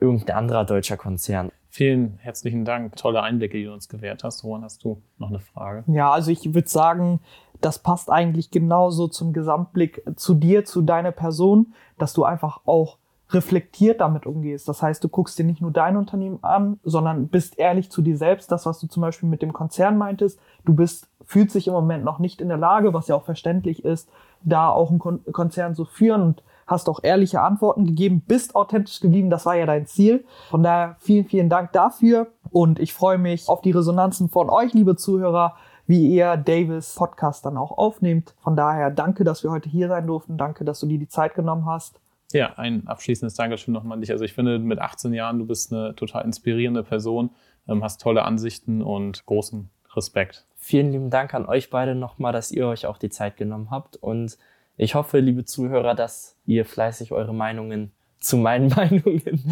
irgendein 0.00 0.36
anderer 0.36 0.64
deutscher 0.64 0.96
Konzern. 0.96 1.52
Vielen 1.74 2.18
herzlichen 2.18 2.66
Dank. 2.66 2.96
Tolle 2.96 3.22
Einblicke, 3.22 3.56
die 3.56 3.64
du 3.64 3.72
uns 3.72 3.88
gewährt 3.88 4.24
hast. 4.24 4.44
Roman, 4.44 4.62
hast 4.62 4.84
du 4.84 5.00
noch 5.16 5.30
eine 5.30 5.40
Frage? 5.40 5.84
Ja, 5.86 6.10
also 6.10 6.30
ich 6.30 6.52
würde 6.52 6.68
sagen, 6.68 7.20
das 7.62 7.78
passt 7.78 8.10
eigentlich 8.10 8.50
genauso 8.50 9.08
zum 9.08 9.32
Gesamtblick 9.32 10.02
zu 10.16 10.34
dir, 10.34 10.66
zu 10.66 10.82
deiner 10.82 11.12
Person, 11.12 11.72
dass 11.96 12.12
du 12.12 12.24
einfach 12.24 12.60
auch 12.66 12.98
reflektiert 13.30 14.02
damit 14.02 14.26
umgehst. 14.26 14.68
Das 14.68 14.82
heißt, 14.82 15.02
du 15.02 15.08
guckst 15.08 15.38
dir 15.38 15.46
nicht 15.46 15.62
nur 15.62 15.70
dein 15.70 15.96
Unternehmen 15.96 16.40
an, 16.42 16.78
sondern 16.84 17.28
bist 17.28 17.58
ehrlich 17.58 17.90
zu 17.90 18.02
dir 18.02 18.18
selbst. 18.18 18.52
Das, 18.52 18.66
was 18.66 18.78
du 18.78 18.86
zum 18.86 19.00
Beispiel 19.00 19.30
mit 19.30 19.40
dem 19.40 19.54
Konzern 19.54 19.96
meintest, 19.96 20.38
du 20.66 20.74
bist, 20.74 21.08
fühlt 21.24 21.50
sich 21.50 21.68
im 21.68 21.72
Moment 21.72 22.04
noch 22.04 22.18
nicht 22.18 22.42
in 22.42 22.48
der 22.48 22.58
Lage, 22.58 22.92
was 22.92 23.08
ja 23.08 23.16
auch 23.16 23.24
verständlich 23.24 23.82
ist, 23.82 24.10
da 24.42 24.68
auch 24.68 24.90
einen 24.90 25.24
Konzern 25.32 25.74
zu 25.74 25.86
führen 25.86 26.20
und 26.20 26.42
hast 26.66 26.88
auch 26.88 27.00
ehrliche 27.02 27.40
Antworten 27.40 27.86
gegeben, 27.86 28.22
bist 28.26 28.54
authentisch 28.54 29.00
geblieben, 29.00 29.30
das 29.30 29.46
war 29.46 29.56
ja 29.56 29.66
dein 29.66 29.86
Ziel. 29.86 30.24
Von 30.50 30.62
daher 30.62 30.96
vielen, 31.00 31.24
vielen 31.24 31.48
Dank 31.48 31.72
dafür 31.72 32.28
und 32.50 32.78
ich 32.78 32.92
freue 32.92 33.18
mich 33.18 33.48
auf 33.48 33.60
die 33.60 33.70
Resonanzen 33.70 34.28
von 34.28 34.50
euch, 34.50 34.72
liebe 34.74 34.96
Zuhörer, 34.96 35.54
wie 35.86 36.14
ihr 36.14 36.36
Davis 36.36 36.94
Podcast 36.94 37.44
dann 37.44 37.56
auch 37.56 37.76
aufnehmt. 37.76 38.34
Von 38.40 38.56
daher 38.56 38.90
danke, 38.90 39.24
dass 39.24 39.42
wir 39.42 39.50
heute 39.50 39.68
hier 39.68 39.88
sein 39.88 40.06
durften. 40.06 40.38
Danke, 40.38 40.64
dass 40.64 40.80
du 40.80 40.86
dir 40.86 40.98
die 40.98 41.08
Zeit 41.08 41.34
genommen 41.34 41.66
hast. 41.66 42.00
Ja, 42.32 42.54
ein 42.56 42.86
abschließendes 42.86 43.34
Dankeschön 43.34 43.74
nochmal 43.74 43.96
an 43.96 44.00
dich. 44.00 44.10
Also 44.10 44.24
ich 44.24 44.32
finde, 44.32 44.58
mit 44.58 44.78
18 44.78 45.12
Jahren, 45.12 45.38
du 45.38 45.46
bist 45.46 45.72
eine 45.72 45.94
total 45.94 46.24
inspirierende 46.24 46.82
Person, 46.82 47.30
ähm, 47.68 47.82
hast 47.82 48.00
tolle 48.00 48.24
Ansichten 48.24 48.82
und 48.82 49.26
großen 49.26 49.68
Respekt. 49.94 50.46
Vielen 50.56 50.92
lieben 50.92 51.10
Dank 51.10 51.34
an 51.34 51.44
euch 51.46 51.70
beide 51.70 51.94
nochmal, 51.94 52.32
dass 52.32 52.50
ihr 52.50 52.66
euch 52.66 52.86
auch 52.86 52.96
die 52.96 53.10
Zeit 53.10 53.36
genommen 53.36 53.70
habt 53.70 53.96
und 53.96 54.38
ich 54.76 54.94
hoffe, 54.94 55.18
liebe 55.18 55.44
Zuhörer, 55.44 55.94
dass 55.94 56.36
ihr 56.46 56.64
fleißig 56.64 57.12
eure 57.12 57.34
Meinungen 57.34 57.92
zu 58.20 58.36
meinen 58.36 58.68
Meinungen 58.76 59.42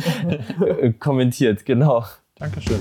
kommentiert. 0.98 1.64
Genau. 1.64 2.04
Dankeschön. 2.36 2.80